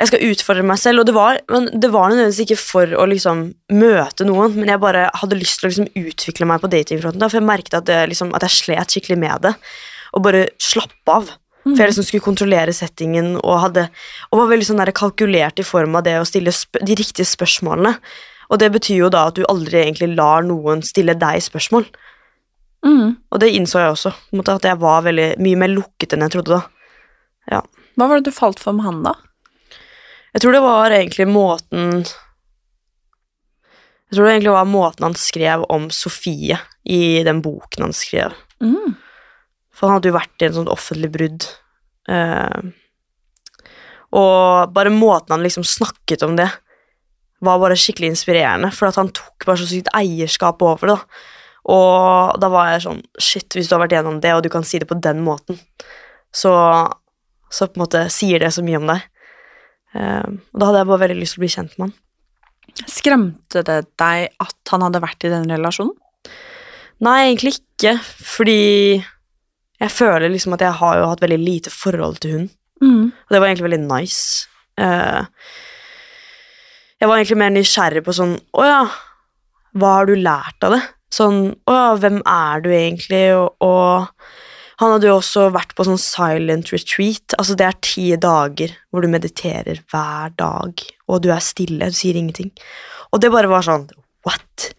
[0.00, 1.02] jeg skal utfordre meg selv.
[1.02, 3.44] Og det var, men det var nødvendigvis ikke for å liksom
[3.76, 7.20] møte noen, men jeg bare hadde lyst til å liksom utvikle meg på datingfronten.
[7.22, 9.54] da, For jeg merket at, det, liksom, at jeg slet skikkelig med det.
[10.16, 11.30] Og bare slappe av.
[11.64, 13.86] For jeg liksom skulle kontrollere settingen og, hadde,
[14.30, 17.98] og var veldig sånn kalkulert i form av det å stille de riktige spørsmålene.
[18.50, 21.84] Og det betyr jo da at du aldri egentlig lar noen stille deg spørsmål.
[22.86, 23.18] Mm.
[23.30, 26.34] Og det innså jeg også, måte, at jeg var veldig, mye mer lukket enn jeg
[26.34, 26.62] trodde da.
[27.52, 27.60] Ja.
[27.98, 29.14] Hva var det du falt for med han, da?
[30.32, 32.04] Jeg tror det var egentlig måten
[34.06, 38.34] Jeg tror det egentlig var måten han skrev om Sofie i den boken han skrev.
[38.62, 38.96] Mm.
[39.80, 41.46] For han hadde jo vært i en sånn offentlig brudd.
[42.04, 42.68] Uh,
[44.20, 46.50] og bare måten han liksom snakket om det,
[47.40, 50.96] var bare skikkelig inspirerende, for at han tok bare så sykt eierskap over det.
[50.98, 51.38] da.
[51.72, 54.66] Og da var jeg sånn Shit, hvis du har vært gjennom det, og du kan
[54.66, 55.56] si det på den måten,
[56.32, 56.52] så,
[57.48, 59.08] så på en måte sier det så mye om deg.
[59.96, 61.96] Uh, og da hadde jeg bare veldig lyst til å bli kjent med han.
[62.86, 65.96] Skremte det deg at han hadde vært i den relasjonen?
[67.00, 69.00] Nei, egentlig ikke, fordi
[69.80, 72.46] jeg føler liksom at jeg har jo hatt veldig lite forhold til hun.
[72.84, 73.04] Mm.
[73.12, 74.46] Og det var egentlig veldig nice.
[74.80, 75.24] Uh,
[77.00, 78.84] jeg var egentlig mer nysgjerrig på sånn Å ja,
[79.76, 80.80] hva har du lært av det?
[81.12, 83.24] Sånn Å ja, hvem er du egentlig?
[83.36, 87.34] Og, og han hadde jo også vært på sånn silent retreat.
[87.36, 91.96] Altså det er ti dager hvor du mediterer hver dag, og du er stille, du
[91.98, 92.48] sier ingenting.
[93.12, 93.90] Og det bare var sånn
[94.24, 94.70] What?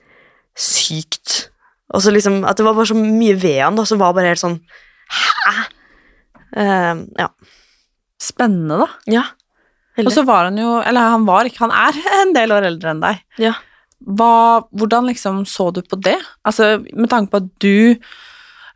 [0.57, 1.51] Sykt.
[1.93, 4.33] Og så liksom At det var bare så mye ved han da, som var bare
[4.33, 4.61] helt sånn
[5.11, 5.53] Hæ?
[6.51, 7.27] Uh, ja.
[8.21, 8.87] Spennende, da.
[9.11, 9.23] Ja.
[10.01, 12.91] Og så var han jo Eller han var ikke, han er en del år eldre
[12.93, 13.21] enn deg.
[13.41, 13.53] Ja.
[14.01, 16.17] Hva, hvordan liksom så du på det?
[16.47, 17.95] Altså, med tanke på at du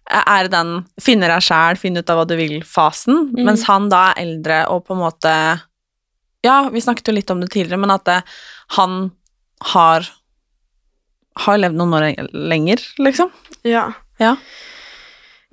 [0.06, 3.39] er i den finner deg sjæl, finn ut av hva du vil-fasen, Mm.
[3.48, 5.32] mens han da er eldre og på en måte
[6.45, 8.19] Ja, vi snakket jo litt om det tidligere, men at det,
[8.78, 9.10] han
[9.74, 10.06] har
[11.41, 13.32] har levd noen år lenger, liksom.
[13.65, 13.88] Ja.
[14.21, 14.36] Ja.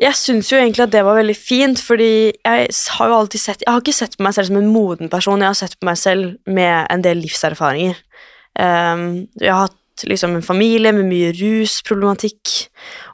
[0.00, 3.62] Jeg syns jo egentlig at det var veldig fint, fordi jeg har jo alltid sett
[3.64, 5.88] Jeg har ikke sett på meg selv som en moden person, jeg har sett på
[5.88, 8.00] meg selv med en del livserfaringer.
[8.58, 12.54] Um, jeg har hatt liksom en familie med mye rusproblematikk,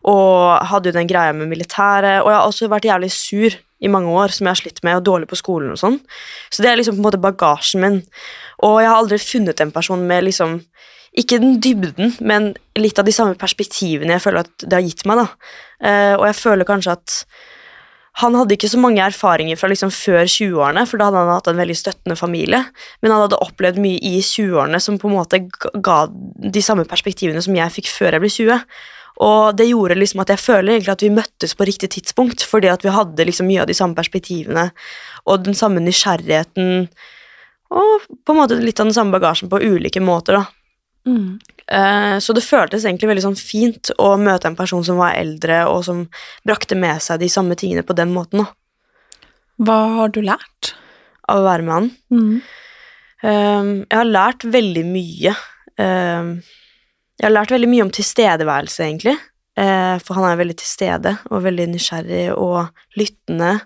[0.08, 3.90] og hadde jo den greia med militæret, og jeg har også vært jævlig sur i
[3.90, 5.98] mange år, som jeg har slitt med, og dårlig på skolen og sånn.
[6.50, 8.00] Så det er liksom på en måte bagasjen min.
[8.66, 10.58] Og jeg har aldri funnet en person med liksom
[11.18, 15.07] ikke den dybden, men litt av de samme perspektivene jeg føler at det har gitt
[15.09, 15.24] meg.
[15.83, 17.22] Eh, og jeg føler kanskje at
[18.18, 21.50] han hadde ikke så mange erfaringer fra liksom før 20-årene, for da hadde han hatt
[21.52, 22.64] en veldig støttende familie,
[23.02, 25.42] men han hadde opplevd mye i 20-årene som på en måte
[25.87, 28.64] ga de samme perspektivene som jeg fikk før jeg ble 20.
[29.28, 32.70] Og det gjorde liksom at jeg føler egentlig at vi møttes på riktig tidspunkt, fordi
[32.70, 34.68] at vi hadde liksom mye av de samme perspektivene
[35.26, 36.87] og den samme nysgjerrigheten,
[37.68, 40.57] og på en måte litt av den samme bagasjen på ulike måter, da.
[41.08, 41.38] Mm.
[41.68, 45.62] Eh, Så det føltes egentlig veldig sånn fint å møte en person som var eldre,
[45.68, 46.02] og som
[46.46, 48.52] brakte med seg de samme tingene på den måten, da,
[49.58, 50.74] Hva har du lært?
[51.28, 51.88] av å være med han.
[52.10, 52.42] Mm.
[53.22, 55.34] Eh, Jeg har lært veldig mye.
[55.76, 56.30] Eh,
[57.18, 59.16] Jeg har lært veldig mye om tilstedeværelse, egentlig.
[59.58, 63.60] For han er veldig til stede og veldig nysgjerrig og lyttende.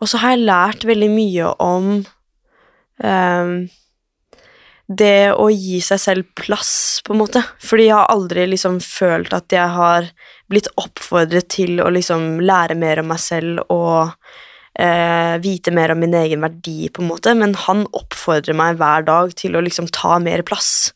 [0.00, 2.06] Og så har jeg lært veldig mye om
[4.88, 7.42] det å gi seg selv plass, på en måte.
[7.60, 10.08] Fordi jeg har aldri liksom følt at jeg har
[10.48, 14.14] blitt oppfordret til å liksom lære mer om meg selv og
[14.80, 19.04] eh, vite mer om min egen verdi, på en måte, men han oppfordrer meg hver
[19.08, 20.92] dag til å liksom ta mer plass.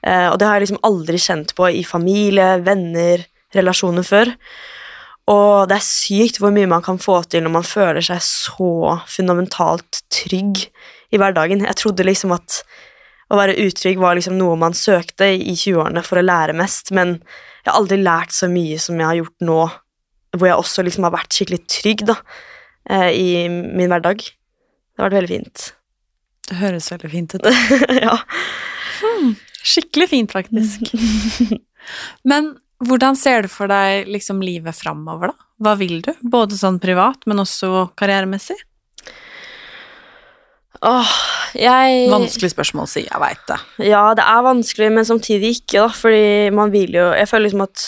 [0.00, 4.32] Eh, og det har jeg liksom aldri kjent på i familie, venner, relasjoner før.
[5.32, 8.96] Og det er sykt hvor mye man kan få til når man føler seg så
[9.10, 10.68] fundamentalt trygg
[11.10, 11.64] i hverdagen.
[11.66, 12.60] Jeg trodde liksom at
[13.26, 17.16] å være utrygg var liksom noe man søkte i 20-årene for å lære mest, men
[17.64, 19.60] jeg har aldri lært så mye som jeg har gjort nå,
[20.36, 22.16] hvor jeg også liksom har vært skikkelig trygg da,
[22.90, 24.22] eh, i min hverdag.
[24.22, 25.64] Det har vært veldig fint.
[26.46, 27.48] Det høres veldig fint ut.
[28.06, 28.14] ja.
[29.66, 30.92] Skikkelig fint, faktisk.
[32.30, 32.54] men
[32.86, 35.50] hvordan ser du for deg liksom livet framover, da?
[35.64, 36.12] Hva vil du?
[36.22, 38.58] Både sånn privat, men også karrieremessig?
[40.86, 41.12] Åh,
[41.58, 43.58] jeg Vanskelig spørsmål, sier jeg, veit det.
[43.88, 47.66] Ja, det er vanskelig, men samtidig ikke, da, fordi man vil jo Jeg føler liksom
[47.66, 47.84] at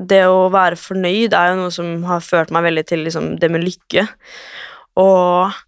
[0.00, 3.50] det å være fornøyd er jo noe som har ført meg veldig til liksom det
[3.52, 4.06] med lykke.
[5.02, 5.58] Og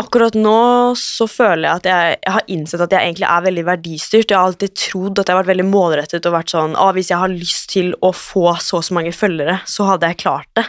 [0.00, 3.64] akkurat nå så føler jeg at jeg, jeg har innsett at jeg egentlig er veldig
[3.68, 4.32] verdistyrt.
[4.32, 7.12] Jeg har alltid trodd at jeg har vært veldig målrettet og vært sånn ah, Hvis
[7.12, 10.48] jeg har lyst til å få så og så mange følgere, så hadde jeg klart
[10.56, 10.64] det.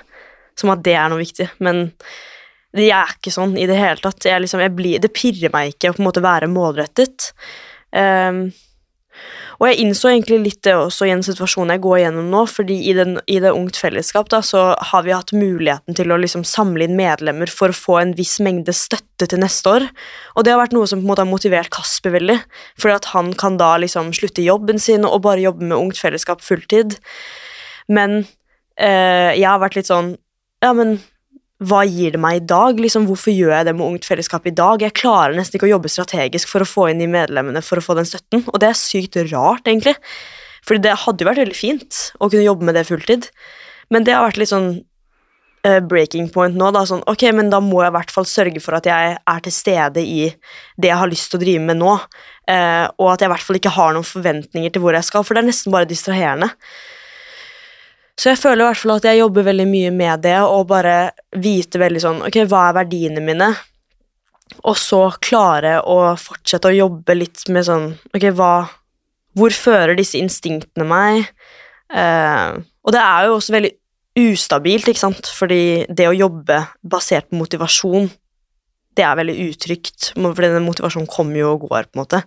[0.59, 1.47] Som at det er noe viktig.
[1.63, 1.93] Men
[2.77, 4.25] jeg er ikke sånn i det hele tatt.
[4.29, 7.31] Jeg liksom, jeg blir, det pirrer meg ikke å på en måte være målrettet.
[7.89, 8.49] Um,
[9.59, 12.77] Og jeg innså egentlig litt det også i en situasjon jeg går gjennom nå, fordi
[12.87, 14.61] i, den, i det Ungt Fellesskap da, så
[14.91, 18.37] har vi hatt muligheten til å liksom samle inn medlemmer for å få en viss
[18.45, 19.89] mengde støtte til neste år.
[20.39, 22.37] Og det har vært noe som på en måte har motivert Kasper veldig,
[22.79, 26.45] fordi at han kan da liksom slutte jobben sin og bare jobbe med Ungt Fellesskap
[26.45, 26.95] fulltid.
[27.91, 28.21] Men
[28.79, 30.15] eh, jeg har vært litt sånn
[30.63, 31.01] Ja, men
[31.59, 32.77] hva gir det meg i dag?
[32.79, 34.79] Liksom, hvorfor gjør jeg det med Ungt Fellesskap i dag?
[34.79, 37.83] Jeg klarer nesten ikke å jobbe strategisk for å få inn de medlemmene for å
[37.83, 39.97] få den støtten, og det er sykt rart, egentlig.
[40.63, 43.27] For det hadde jo vært veldig fint å kunne jobbe med det fulltid,
[43.91, 44.69] men det har vært litt sånn
[45.67, 46.69] uh, breaking point nå.
[46.75, 49.43] da, sånn, ok, men Da må jeg i hvert fall sørge for at jeg er
[49.43, 50.29] til stede i
[50.79, 53.47] det jeg har lyst til å drive med nå, uh, og at jeg i hvert
[53.49, 56.53] fall ikke har noen forventninger til hvor jeg skal, for det er nesten bare distraherende.
[58.19, 61.11] Så jeg føler i hvert fall at jeg jobber veldig mye med det, og bare
[61.39, 63.47] vite veldig sånn Ok, hva er verdiene mine?
[64.67, 68.53] Og så klare å fortsette å jobbe litt med sånn Ok, hva
[69.39, 71.29] Hvor fører disse instinktene meg?
[71.89, 73.71] Eh, og det er jo også veldig
[74.19, 78.09] ustabilt, ikke sant, fordi det å jobbe basert på motivasjon,
[78.97, 82.21] det er veldig utrygt, fordi den motivasjonen kommer jo og går, på en måte.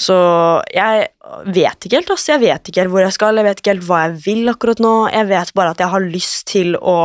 [0.00, 0.14] Så
[0.74, 1.06] jeg
[1.54, 2.32] vet ikke helt, Altså.
[2.32, 4.82] Jeg vet ikke helt hvor jeg skal, jeg vet ikke helt hva jeg vil akkurat
[4.82, 4.94] nå.
[5.12, 6.98] Jeg vet bare at jeg har lyst til å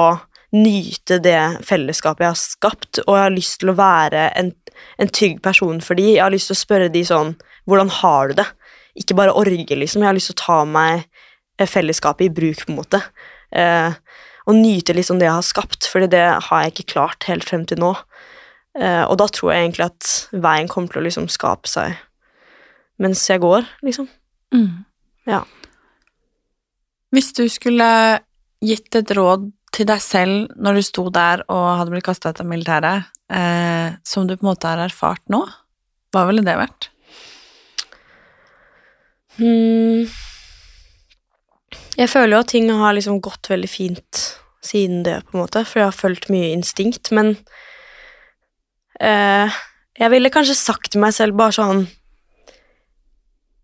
[0.56, 4.50] nyte det fellesskapet jeg har skapt, og jeg har lyst til å være en,
[4.98, 6.16] en trygg person for de.
[6.16, 7.36] Jeg har lyst til å spørre de sånn
[7.70, 8.48] Hvordan har du det?
[8.98, 10.02] Ikke bare orge, liksom.
[10.02, 11.04] Jeg har lyst til å ta meg
[11.70, 13.02] fellesskapet i bruk, på en måte.
[13.54, 13.94] Eh,
[14.50, 17.68] og nyte liksom det jeg har skapt, fordi det har jeg ikke klart helt frem
[17.70, 17.92] til nå.
[18.80, 21.94] Eh, og da tror jeg egentlig at veien kommer til å liksom skape seg
[23.00, 24.10] mens jeg går, liksom.
[24.54, 24.84] Mm.
[25.30, 25.43] Ja.
[27.14, 27.88] Hvis du skulle
[28.66, 32.41] gitt et råd til deg selv når du sto der og hadde blitt kasta ut
[32.41, 35.43] av militæret, eh, som du på en måte har erfart nå,
[36.14, 36.89] hva ville det vært?
[39.39, 40.10] Mm.
[42.00, 44.26] Jeg føler jo at ting har liksom gått veldig fint
[44.66, 47.34] siden det, på en måte, for jeg har følt mye instinkt, men
[49.00, 49.60] eh,
[50.00, 51.86] jeg ville kanskje sagt til meg selv bare sånn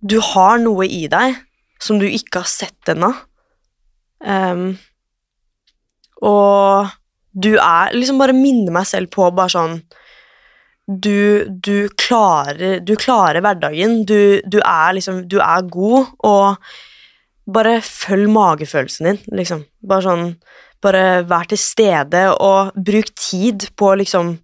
[0.05, 1.37] du har noe i deg
[1.81, 3.11] som du ikke har sett ennå.
[4.25, 4.75] Um,
[6.23, 6.91] og
[7.35, 9.73] du er Liksom bare minne meg selv på bare sånn
[10.87, 13.99] Du, du klarer Du klarer hverdagen.
[14.07, 16.55] Du, du, er liksom Du er god, og
[17.45, 19.65] bare følg magefølelsen din, liksom.
[19.85, 20.25] Bare sånn
[20.81, 24.37] Bare vær til stede, og bruk tid på liksom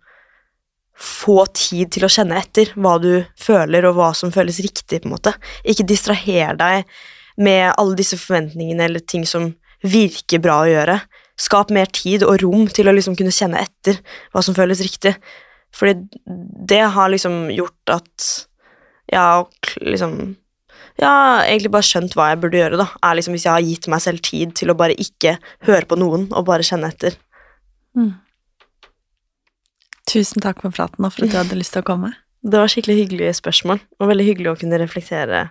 [1.01, 5.01] få tid til å kjenne etter hva du føler, og hva som føles riktig.
[5.01, 5.33] på en måte.
[5.65, 6.85] Ikke distraher deg
[7.37, 10.99] med alle disse forventningene eller ting som virker bra å gjøre.
[11.41, 13.97] Skap mer tid og rom til å liksom kunne kjenne etter
[14.31, 15.15] hva som føles riktig.
[15.73, 15.95] Fordi
[16.67, 18.29] det har liksom gjort at
[19.11, 19.47] jeg har
[19.81, 20.35] liksom
[20.99, 22.87] Ja, egentlig bare skjønt hva jeg burde gjøre, da.
[23.01, 25.97] Er liksom Hvis jeg har gitt meg selv tid til å bare ikke høre på
[25.97, 27.15] noen og bare kjenne etter.
[27.97, 28.11] Mm.
[30.12, 32.12] Tusen takk for praten og for at du hadde lyst til å komme.
[32.41, 35.45] Det var skikkelig hyggelige spørsmål, og veldig hyggelig å kunne reflektere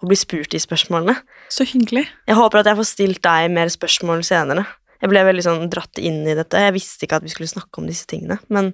[0.00, 1.14] og bli spurt i spørsmålene.
[1.52, 2.06] Så hyggelig.
[2.26, 4.64] Jeg håper at jeg får stilt deg mer spørsmål senere.
[5.00, 6.64] Jeg ble veldig sånn dratt inn i dette.
[6.64, 8.72] Jeg visste ikke at vi skulle snakke om disse tingene, men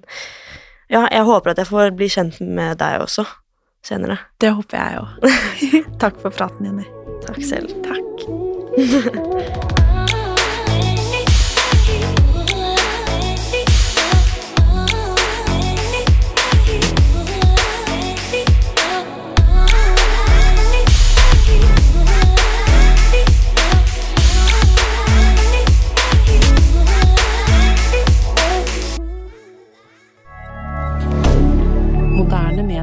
[0.87, 3.27] ja, jeg håper at jeg får bli kjent med deg også
[3.85, 4.21] senere.
[4.39, 5.11] Det håper jeg òg.
[6.03, 6.87] takk for praten, Jenny.
[7.27, 7.75] Takk selv.
[7.85, 9.83] Takk.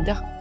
[0.05, 0.34] hebdomadaire.